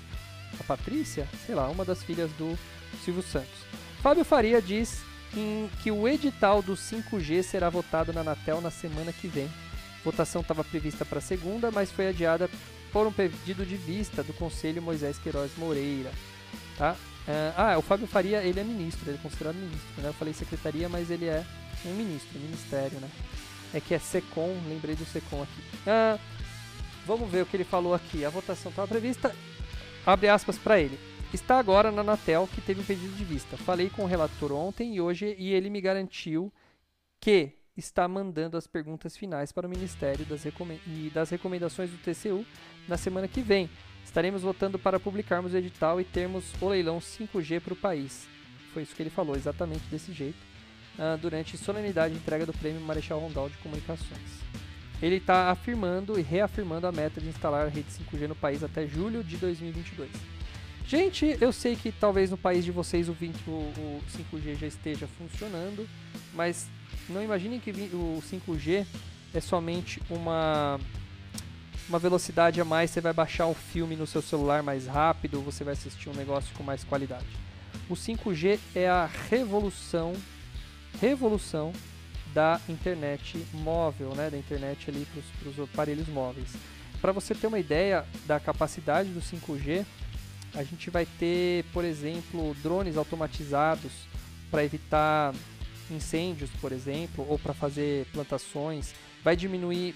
a 0.60 0.64
Patrícia, 0.64 1.26
sei 1.46 1.54
lá, 1.54 1.70
uma 1.70 1.86
das 1.86 2.02
filhas 2.02 2.30
do 2.32 2.58
Silvio 3.02 3.22
Santos. 3.22 3.64
Fábio 4.02 4.26
Faria 4.26 4.60
diz 4.60 5.00
que 5.82 5.90
o 5.90 6.06
edital 6.06 6.60
do 6.60 6.74
5G 6.74 7.42
será 7.42 7.70
votado 7.70 8.12
na 8.12 8.20
Anatel 8.20 8.60
na 8.60 8.70
semana 8.70 9.10
que 9.10 9.26
vem 9.26 9.48
votação 10.04 10.42
estava 10.42 10.64
prevista 10.64 11.04
para 11.04 11.20
segunda, 11.20 11.70
mas 11.70 11.90
foi 11.90 12.08
adiada 12.08 12.48
por 12.92 13.06
um 13.06 13.12
pedido 13.12 13.64
de 13.64 13.76
vista 13.76 14.22
do 14.22 14.32
Conselho 14.34 14.82
Moisés 14.82 15.18
Queiroz 15.18 15.52
Moreira. 15.56 16.10
Tá? 16.76 16.92
Uh, 16.92 17.54
ah, 17.56 17.78
o 17.78 17.82
Fábio 17.82 18.06
Faria, 18.06 18.42
ele 18.42 18.60
é 18.60 18.64
ministro, 18.64 19.08
ele 19.08 19.16
é 19.16 19.22
considerado 19.22 19.54
ministro. 19.54 20.02
Né? 20.02 20.08
Eu 20.08 20.14
falei 20.14 20.34
secretaria, 20.34 20.88
mas 20.88 21.10
ele 21.10 21.26
é 21.26 21.44
um 21.84 21.94
ministro, 21.94 22.38
ministério, 22.38 22.98
né? 23.00 23.08
É 23.72 23.80
que 23.80 23.94
é 23.94 23.98
SECOM, 23.98 24.54
lembrei 24.68 24.94
do 24.94 25.04
SECOM 25.04 25.42
aqui. 25.42 25.62
Uh, 25.86 26.20
vamos 27.06 27.30
ver 27.30 27.42
o 27.42 27.46
que 27.46 27.56
ele 27.56 27.64
falou 27.64 27.94
aqui. 27.94 28.24
A 28.24 28.30
votação 28.30 28.70
estava 28.70 28.88
prevista, 28.88 29.34
abre 30.04 30.28
aspas 30.28 30.58
para 30.58 30.80
ele. 30.80 30.98
Está 31.32 31.58
agora 31.58 31.90
na 31.90 32.02
Anatel, 32.02 32.46
que 32.52 32.60
teve 32.60 32.82
um 32.82 32.84
pedido 32.84 33.16
de 33.16 33.24
vista. 33.24 33.56
Falei 33.56 33.88
com 33.88 34.02
o 34.02 34.06
relator 34.06 34.52
ontem 34.52 34.96
e 34.96 35.00
hoje 35.00 35.34
e 35.38 35.54
ele 35.54 35.70
me 35.70 35.80
garantiu 35.80 36.52
que 37.18 37.52
está 37.76 38.06
mandando 38.06 38.56
as 38.56 38.66
perguntas 38.66 39.16
finais 39.16 39.52
para 39.52 39.66
o 39.66 39.70
Ministério 39.70 40.24
das 40.26 40.44
e 40.44 41.10
das 41.12 41.30
recomendações 41.30 41.90
do 41.90 41.98
TCU 41.98 42.44
na 42.86 42.96
semana 42.96 43.26
que 43.26 43.40
vem. 43.40 43.68
Estaremos 44.04 44.42
votando 44.42 44.78
para 44.78 45.00
publicarmos 45.00 45.54
o 45.54 45.56
edital 45.56 46.00
e 46.00 46.04
termos 46.04 46.52
o 46.60 46.68
leilão 46.68 46.98
5G 46.98 47.60
para 47.60 47.72
o 47.72 47.76
país. 47.76 48.28
Foi 48.72 48.82
isso 48.82 48.94
que 48.94 49.02
ele 49.02 49.10
falou, 49.10 49.36
exatamente 49.36 49.84
desse 49.90 50.12
jeito, 50.12 50.38
uh, 50.98 51.16
durante 51.18 51.56
solenidade 51.56 52.14
de 52.14 52.20
entrega 52.20 52.44
do 52.44 52.52
Prêmio 52.52 52.80
Marechal 52.80 53.20
Rondal 53.20 53.48
de 53.48 53.56
Comunicações. 53.58 54.42
Ele 55.00 55.16
está 55.16 55.50
afirmando 55.50 56.18
e 56.18 56.22
reafirmando 56.22 56.86
a 56.86 56.92
meta 56.92 57.20
de 57.20 57.28
instalar 57.28 57.66
a 57.66 57.68
rede 57.68 57.88
5G 57.90 58.28
no 58.28 58.36
país 58.36 58.62
até 58.62 58.86
julho 58.86 59.24
de 59.24 59.36
2022. 59.36 60.10
Gente, 60.86 61.36
eu 61.40 61.52
sei 61.52 61.74
que 61.74 61.90
talvez 61.90 62.30
no 62.30 62.36
país 62.36 62.64
de 62.64 62.70
vocês 62.70 63.08
o, 63.08 63.12
20, 63.12 63.36
o, 63.48 63.50
o 63.50 64.02
5G 64.10 64.56
já 64.56 64.66
esteja 64.66 65.06
funcionando, 65.06 65.88
mas 66.34 66.66
não 67.08 67.22
imaginem 67.22 67.60
que 67.60 67.70
o 67.70 68.22
5G 68.22 68.86
é 69.34 69.40
somente 69.40 70.00
uma 70.10 70.78
uma 71.88 71.98
velocidade 71.98 72.60
a 72.60 72.64
mais, 72.64 72.90
você 72.90 73.00
vai 73.00 73.12
baixar 73.12 73.46
um 73.46 73.54
filme 73.54 73.96
no 73.96 74.06
seu 74.06 74.22
celular 74.22 74.62
mais 74.62 74.86
rápido, 74.86 75.42
você 75.42 75.64
vai 75.64 75.72
assistir 75.72 76.08
um 76.08 76.14
negócio 76.14 76.54
com 76.54 76.62
mais 76.62 76.84
qualidade. 76.84 77.26
O 77.88 77.94
5G 77.94 78.58
é 78.74 78.88
a 78.88 79.08
revolução, 79.28 80.14
revolução 81.00 81.72
da 82.32 82.60
internet 82.68 83.44
móvel, 83.52 84.14
né, 84.14 84.30
da 84.30 84.38
internet 84.38 84.88
ali 84.88 85.06
para 85.38 85.50
os 85.50 85.58
aparelhos 85.58 86.08
móveis. 86.08 86.54
Para 87.00 87.12
você 87.12 87.34
ter 87.34 87.46
uma 87.46 87.58
ideia 87.58 88.06
da 88.26 88.38
capacidade 88.38 89.10
do 89.10 89.20
5G, 89.20 89.84
a 90.54 90.62
gente 90.62 90.88
vai 90.88 91.06
ter, 91.18 91.64
por 91.72 91.84
exemplo, 91.84 92.54
drones 92.62 92.96
automatizados 92.96 93.92
para 94.50 94.64
evitar 94.64 95.34
incêndios, 95.92 96.50
por 96.60 96.72
exemplo, 96.72 97.26
ou 97.28 97.38
para 97.38 97.54
fazer 97.54 98.06
plantações, 98.12 98.94
vai 99.22 99.36
diminuir 99.36 99.94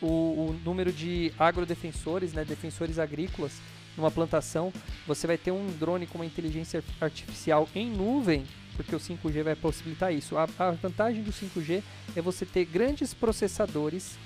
o, 0.00 0.06
o, 0.06 0.60
número 0.64 0.92
de 0.92 1.32
agrodefensores, 1.38 2.32
né, 2.32 2.44
defensores 2.44 2.98
agrícolas 2.98 3.60
numa 3.96 4.10
plantação. 4.10 4.72
Você 5.06 5.26
vai 5.26 5.38
ter 5.38 5.50
um 5.50 5.66
drone 5.78 6.06
com 6.06 6.18
uma 6.18 6.26
inteligência 6.26 6.82
artificial 7.00 7.68
em 7.74 7.90
nuvem, 7.90 8.44
porque 8.76 8.94
o 8.94 9.00
5G 9.00 9.42
vai 9.42 9.56
possibilitar 9.56 10.12
isso. 10.12 10.36
A, 10.36 10.46
a 10.58 10.70
vantagem 10.72 11.22
do 11.22 11.32
5G 11.32 11.82
é 12.14 12.20
você 12.20 12.44
ter 12.44 12.64
grandes 12.66 13.14
processadores 13.14 14.18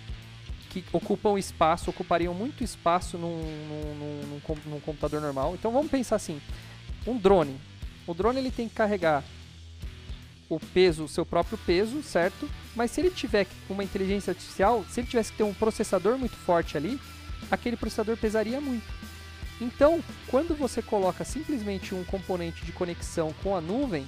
que 0.70 0.84
ocupam 0.92 1.38
espaço, 1.38 1.90
ocupariam 1.90 2.32
muito 2.32 2.62
espaço 2.62 3.18
num, 3.18 3.42
num, 3.42 4.40
num, 4.40 4.56
num 4.66 4.80
computador 4.80 5.20
normal. 5.20 5.54
Então 5.54 5.72
vamos 5.72 5.90
pensar 5.90 6.16
assim, 6.16 6.40
um 7.06 7.16
drone. 7.16 7.56
O 8.06 8.14
drone 8.14 8.38
ele 8.38 8.50
tem 8.50 8.68
que 8.68 8.74
carregar 8.74 9.24
o 10.50 10.58
peso, 10.58 11.04
o 11.04 11.08
seu 11.08 11.24
próprio 11.24 11.56
peso, 11.58 12.02
certo? 12.02 12.50
Mas 12.74 12.90
se 12.90 13.00
ele 13.00 13.10
tiver 13.10 13.46
uma 13.68 13.84
inteligência 13.84 14.32
artificial, 14.32 14.84
se 14.90 15.00
ele 15.00 15.06
tivesse 15.06 15.30
que 15.30 15.38
ter 15.38 15.44
um 15.44 15.54
processador 15.54 16.18
muito 16.18 16.36
forte 16.36 16.76
ali, 16.76 17.00
aquele 17.50 17.76
processador 17.76 18.16
pesaria 18.16 18.60
muito. 18.60 18.84
Então, 19.60 20.02
quando 20.26 20.56
você 20.56 20.82
coloca 20.82 21.24
simplesmente 21.24 21.94
um 21.94 22.02
componente 22.04 22.64
de 22.64 22.72
conexão 22.72 23.32
com 23.42 23.54
a 23.54 23.60
nuvem, 23.60 24.06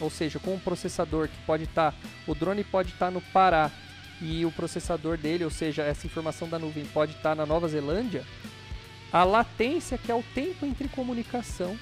ou 0.00 0.08
seja, 0.08 0.38
com 0.38 0.54
um 0.54 0.58
processador 0.58 1.28
que 1.28 1.38
pode 1.44 1.64
estar, 1.64 1.92
tá, 1.92 1.98
o 2.26 2.34
drone 2.34 2.64
pode 2.64 2.90
estar 2.90 3.06
tá 3.06 3.10
no 3.10 3.20
Pará 3.20 3.70
e 4.20 4.46
o 4.46 4.52
processador 4.52 5.18
dele, 5.18 5.44
ou 5.44 5.50
seja, 5.50 5.82
essa 5.82 6.06
informação 6.06 6.48
da 6.48 6.58
nuvem 6.58 6.84
pode 6.86 7.12
estar 7.12 7.34
na 7.34 7.44
Nova 7.44 7.68
Zelândia, 7.68 8.24
a 9.12 9.24
latência, 9.24 9.98
que 9.98 10.10
é 10.10 10.14
o 10.14 10.24
tempo 10.34 10.64
entre 10.64 10.88
comunicação, 10.88 11.76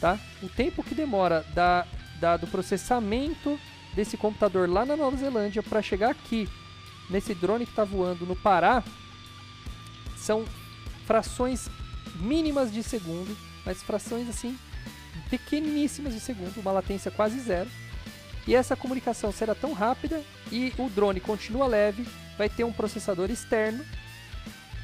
tá? 0.00 0.18
O 0.42 0.48
tempo 0.48 0.82
que 0.82 0.94
demora 0.94 1.44
da, 1.54 1.86
da 2.20 2.36
do 2.36 2.46
processamento 2.46 3.58
desse 3.94 4.16
computador 4.16 4.68
lá 4.68 4.84
na 4.84 4.96
Nova 4.96 5.16
Zelândia 5.16 5.62
para 5.62 5.82
chegar 5.82 6.10
aqui 6.10 6.48
nesse 7.08 7.34
drone 7.34 7.64
que 7.64 7.72
está 7.72 7.84
voando 7.84 8.26
no 8.26 8.34
Pará 8.34 8.82
são 10.16 10.44
frações 11.06 11.68
mínimas 12.16 12.72
de 12.72 12.82
segundo, 12.82 13.36
mas 13.64 13.82
frações 13.82 14.28
assim 14.28 14.58
pequeníssimas 15.30 16.14
de 16.14 16.20
segundo, 16.20 16.60
uma 16.60 16.72
latência 16.72 17.10
quase 17.10 17.38
zero. 17.40 17.70
E 18.46 18.54
essa 18.54 18.76
comunicação 18.76 19.32
será 19.32 19.54
tão 19.54 19.72
rápida 19.72 20.22
e 20.50 20.72
o 20.78 20.88
drone 20.88 21.20
continua 21.20 21.66
leve, 21.66 22.06
vai 22.36 22.48
ter 22.48 22.64
um 22.64 22.72
processador 22.72 23.30
externo 23.30 23.84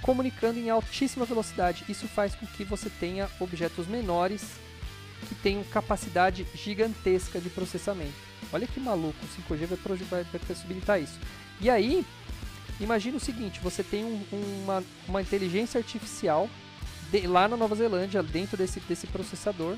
comunicando 0.02 0.58
em 0.58 0.70
altíssima 0.70 1.26
velocidade. 1.26 1.84
Isso 1.88 2.08
faz 2.08 2.34
com 2.34 2.46
que 2.46 2.64
você 2.64 2.88
tenha 2.88 3.28
objetos 3.38 3.86
menores 3.86 4.52
que 5.28 5.34
tenham 5.34 5.62
capacidade 5.64 6.46
gigantesca 6.54 7.40
de 7.40 7.50
processamento. 7.50 8.14
Olha 8.52 8.66
que 8.66 8.80
maluco, 8.80 9.16
o 9.22 9.54
5G 9.54 9.66
vai, 9.66 10.24
vai, 10.24 10.40
possibilitar 10.46 11.00
isso. 11.00 11.18
E 11.60 11.68
aí, 11.70 12.04
imagina 12.80 13.16
o 13.16 13.20
seguinte, 13.20 13.60
você 13.60 13.82
tem 13.82 14.04
um, 14.04 14.24
uma, 14.62 14.84
uma 15.06 15.22
inteligência 15.22 15.78
artificial 15.78 16.48
de, 17.10 17.26
lá 17.26 17.46
na 17.46 17.56
Nova 17.56 17.74
Zelândia, 17.74 18.22
dentro 18.22 18.56
desse, 18.56 18.80
desse 18.80 19.06
processador, 19.06 19.76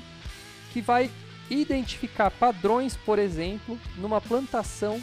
que 0.71 0.81
vai 0.81 1.11
identificar 1.49 2.31
padrões, 2.31 2.95
por 2.95 3.19
exemplo, 3.19 3.77
numa 3.97 4.21
plantação 4.21 5.01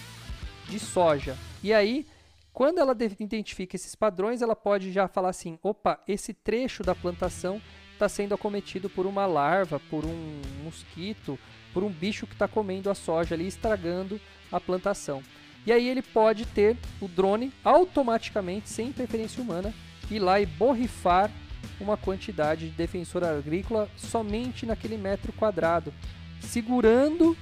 de 0.68 0.79
soja. 0.79 1.37
E 1.62 1.72
aí, 1.72 2.07
quando 2.53 2.79
ela 2.79 2.96
identifica 3.18 3.76
esses 3.76 3.94
padrões, 3.94 4.42
ela 4.42 4.57
pode 4.57 4.92
já 4.92 5.07
falar 5.07 5.31
assim: 5.31 5.59
opa, 5.62 6.00
esse 6.09 6.33
trecho 6.33 6.83
da 6.83 6.94
plantação 6.94 7.61
está 8.00 8.08
sendo 8.08 8.34
acometido 8.34 8.88
por 8.88 9.04
uma 9.04 9.26
larva, 9.26 9.78
por 9.78 10.06
um 10.06 10.40
mosquito, 10.64 11.38
por 11.74 11.84
um 11.84 11.90
bicho 11.90 12.26
que 12.26 12.32
está 12.32 12.48
comendo 12.48 12.88
a 12.88 12.94
soja 12.94 13.34
ali, 13.34 13.46
estragando 13.46 14.18
a 14.50 14.58
plantação. 14.58 15.22
E 15.66 15.70
aí 15.70 15.86
ele 15.86 16.00
pode 16.00 16.46
ter 16.46 16.78
o 16.98 17.06
drone 17.06 17.52
automaticamente, 17.62 18.70
sem 18.70 18.88
interferência 18.88 19.42
humana, 19.42 19.74
ir 20.10 20.18
lá 20.18 20.40
e 20.40 20.46
borrifar 20.46 21.30
uma 21.78 21.94
quantidade 21.96 22.70
de 22.70 22.74
defensor 22.74 23.22
agrícola 23.22 23.86
somente 23.96 24.64
naquele 24.64 24.96
metro 24.96 25.30
quadrado, 25.34 25.92
segurando, 26.40 27.36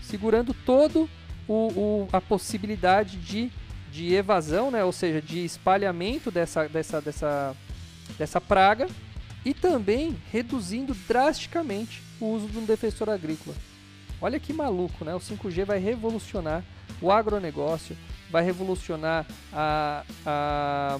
segurando 0.00 0.54
todo 0.54 1.10
o, 1.48 1.54
o, 1.54 2.08
a 2.12 2.20
possibilidade 2.20 3.16
de, 3.16 3.50
de 3.90 4.14
evasão, 4.14 4.70
né? 4.70 4.84
ou 4.84 4.92
seja, 4.92 5.20
de 5.20 5.44
espalhamento 5.44 6.30
dessa, 6.30 6.68
dessa, 6.68 7.00
dessa, 7.00 7.56
dessa 8.16 8.40
praga 8.40 8.86
e 9.46 9.54
também 9.54 10.16
reduzindo 10.32 10.92
drasticamente 11.06 12.02
o 12.20 12.26
uso 12.26 12.48
de 12.48 12.58
um 12.58 12.64
defensor 12.64 13.08
agrícola. 13.08 13.54
Olha 14.20 14.40
que 14.40 14.52
maluco, 14.52 15.04
né? 15.04 15.14
O 15.14 15.20
5G 15.20 15.64
vai 15.64 15.78
revolucionar 15.78 16.64
o 17.00 17.12
agronegócio, 17.12 17.96
vai 18.28 18.42
revolucionar 18.42 19.24
a, 19.52 20.04
a, 20.26 20.98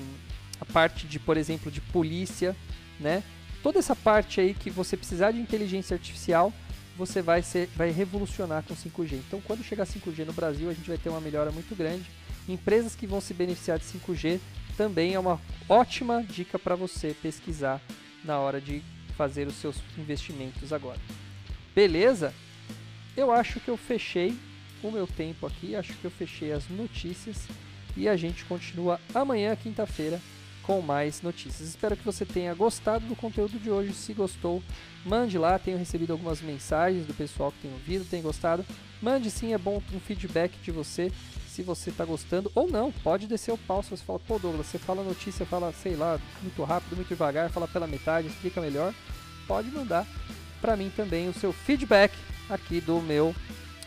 a 0.61 0.65
parte 0.67 1.09
de, 1.09 1.19
por 1.19 1.37
exemplo, 1.37 1.73
de 1.73 1.81
polícia, 1.81 2.55
né? 3.01 3.25
Toda 3.65 3.81
essa 3.81 3.97
parte 3.97 4.41
aí 4.41 4.55
que 4.55 4.71
você 4.71 4.97
precisar 4.97 5.33
de 5.33 5.41
inteligência 5.41 5.97
artificial, 5.97 6.53
você 6.97 7.21
vai, 7.21 7.43
ser, 7.43 7.69
vai 7.75 7.91
revolucionar 7.91 8.63
com 8.63 8.77
5G. 8.77 9.15
Então, 9.27 9.41
quando 9.41 9.65
chegar 9.65 9.87
5G 9.87 10.25
no 10.25 10.33
Brasil, 10.33 10.71
a 10.71 10.73
gente 10.73 10.89
vai 10.89 10.99
ter 10.99 11.09
uma 11.09 11.21
melhora 11.21 11.51
muito 11.51 11.75
grande. 11.75 12.09
Empresas 12.49 12.95
que 12.95 13.09
vão 13.09 13.21
se 13.21 13.35
beneficiar 13.35 13.77
de 13.81 13.87
5G 13.87 14.39
também 14.77 15.15
é 15.15 15.19
uma 15.19 15.41
ótima 15.69 16.23
dica 16.23 16.61
para 16.61 16.77
você 16.77 17.13
pesquisar 17.21 17.83
na 18.27 18.39
hora 18.39 18.61
de 18.61 18.83
fazer 19.17 19.47
os 19.47 19.55
seus 19.55 19.77
investimentos 19.97 20.73
agora. 20.73 20.99
Beleza? 21.75 22.35
Eu 23.17 23.33
acho 23.33 23.61
que 23.61 23.69
eu 23.69 23.77
fechei 23.77 24.37
o 24.83 24.91
meu 24.91 25.07
tempo 25.07 25.47
aqui, 25.47 25.75
acho 25.75 25.95
que 25.95 26.05
eu 26.05 26.11
fechei 26.11 26.53
as 26.53 26.69
notícias 26.69 27.49
e 27.97 28.09
a 28.09 28.17
gente 28.17 28.45
continua 28.45 29.01
amanhã, 29.15 29.57
quinta-feira, 29.57 30.21
com 30.63 30.83
mais 30.83 31.23
notícias. 31.23 31.69
Espero 31.69 31.97
que 31.97 32.05
você 32.05 32.27
tenha 32.27 32.53
gostado 32.53 33.07
do 33.07 33.17
conteúdo 33.17 33.59
de 33.59 33.71
hoje. 33.71 33.95
Se 33.95 34.13
gostou, 34.13 34.63
mande 35.05 35.39
lá. 35.39 35.59
Tenho 35.59 35.79
recebido 35.79 36.13
algumas 36.13 36.43
mensagens 36.43 37.07
do 37.07 37.15
pessoal 37.15 37.53
que 37.53 37.61
tem 37.61 37.73
ouvido, 37.73 38.05
tem 38.05 38.21
gostado. 38.21 38.67
Mande 39.01 39.31
sim, 39.31 39.55
é 39.55 39.59
bom 39.59 39.81
um 39.93 40.01
feedback 40.01 40.59
de 40.63 40.73
você 40.73 41.13
se 41.57 41.63
você 41.63 41.89
está 41.89 42.05
gostando 42.05 42.53
ou 42.55 42.71
não. 42.71 42.93
Pode 42.93 43.27
descer 43.27 43.53
o 43.53 43.59
pau 43.59 43.83
se 43.83 43.91
você 43.91 44.05
fala, 44.05 44.19
pô 44.19 44.39
Douglas, 44.39 44.67
você 44.67 44.79
fala 44.79 45.03
notícia, 45.03 45.47
fala, 45.47 45.73
sei 45.73 45.97
lá, 45.97 46.21
muito 46.43 46.63
rápido, 46.63 46.95
muito 46.95 47.09
devagar, 47.09 47.51
fala 47.51 47.67
pela 47.67 47.87
metade, 47.87 48.29
explica 48.29 48.61
melhor. 48.61 48.93
Pode 49.47 49.71
mandar 49.71 50.07
para 50.61 50.77
mim 50.77 50.93
também 50.95 51.29
o 51.29 51.35
seu 51.35 51.53
feedback 51.53 52.15
aqui 52.51 52.81
do 52.81 53.01
meu 53.01 53.35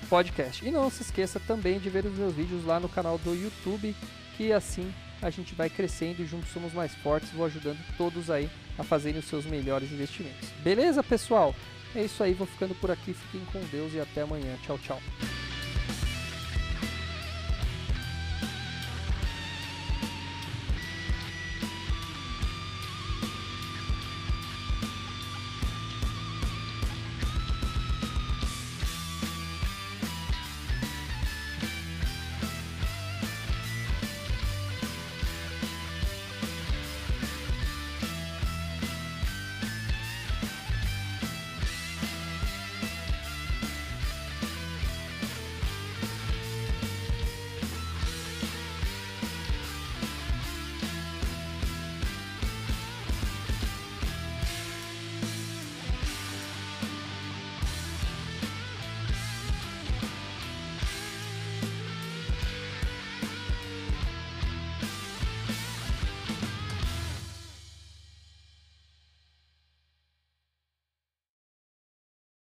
podcast. 0.09 0.65
E 0.65 0.71
não 0.71 0.89
se 0.89 1.03
esqueça 1.03 1.39
também 1.39 1.79
de 1.79 1.89
ver 1.89 2.05
os 2.05 2.17
meus 2.17 2.33
vídeos 2.33 2.65
lá 2.65 2.79
no 2.79 2.89
canal 2.89 3.19
do 3.19 3.35
YouTube, 3.35 3.95
que 4.35 4.51
assim 4.51 4.91
a 5.21 5.29
gente 5.29 5.53
vai 5.53 5.69
crescendo 5.69 6.21
e 6.21 6.25
juntos 6.25 6.49
somos 6.51 6.73
mais 6.73 6.95
fortes. 6.95 7.29
Vou 7.31 7.45
ajudando 7.45 7.77
todos 7.97 8.31
aí 8.31 8.49
a 8.77 8.83
fazerem 8.83 9.19
os 9.19 9.25
seus 9.25 9.45
melhores 9.45 9.91
investimentos. 9.91 10.49
Beleza, 10.63 11.03
pessoal? 11.03 11.53
É 11.95 12.03
isso 12.03 12.23
aí, 12.23 12.33
vou 12.33 12.47
ficando 12.47 12.73
por 12.75 12.89
aqui. 12.89 13.13
Fiquem 13.13 13.41
com 13.51 13.59
Deus 13.71 13.93
e 13.93 13.99
até 13.99 14.21
amanhã. 14.21 14.55
Tchau, 14.63 14.79
tchau. 14.79 14.99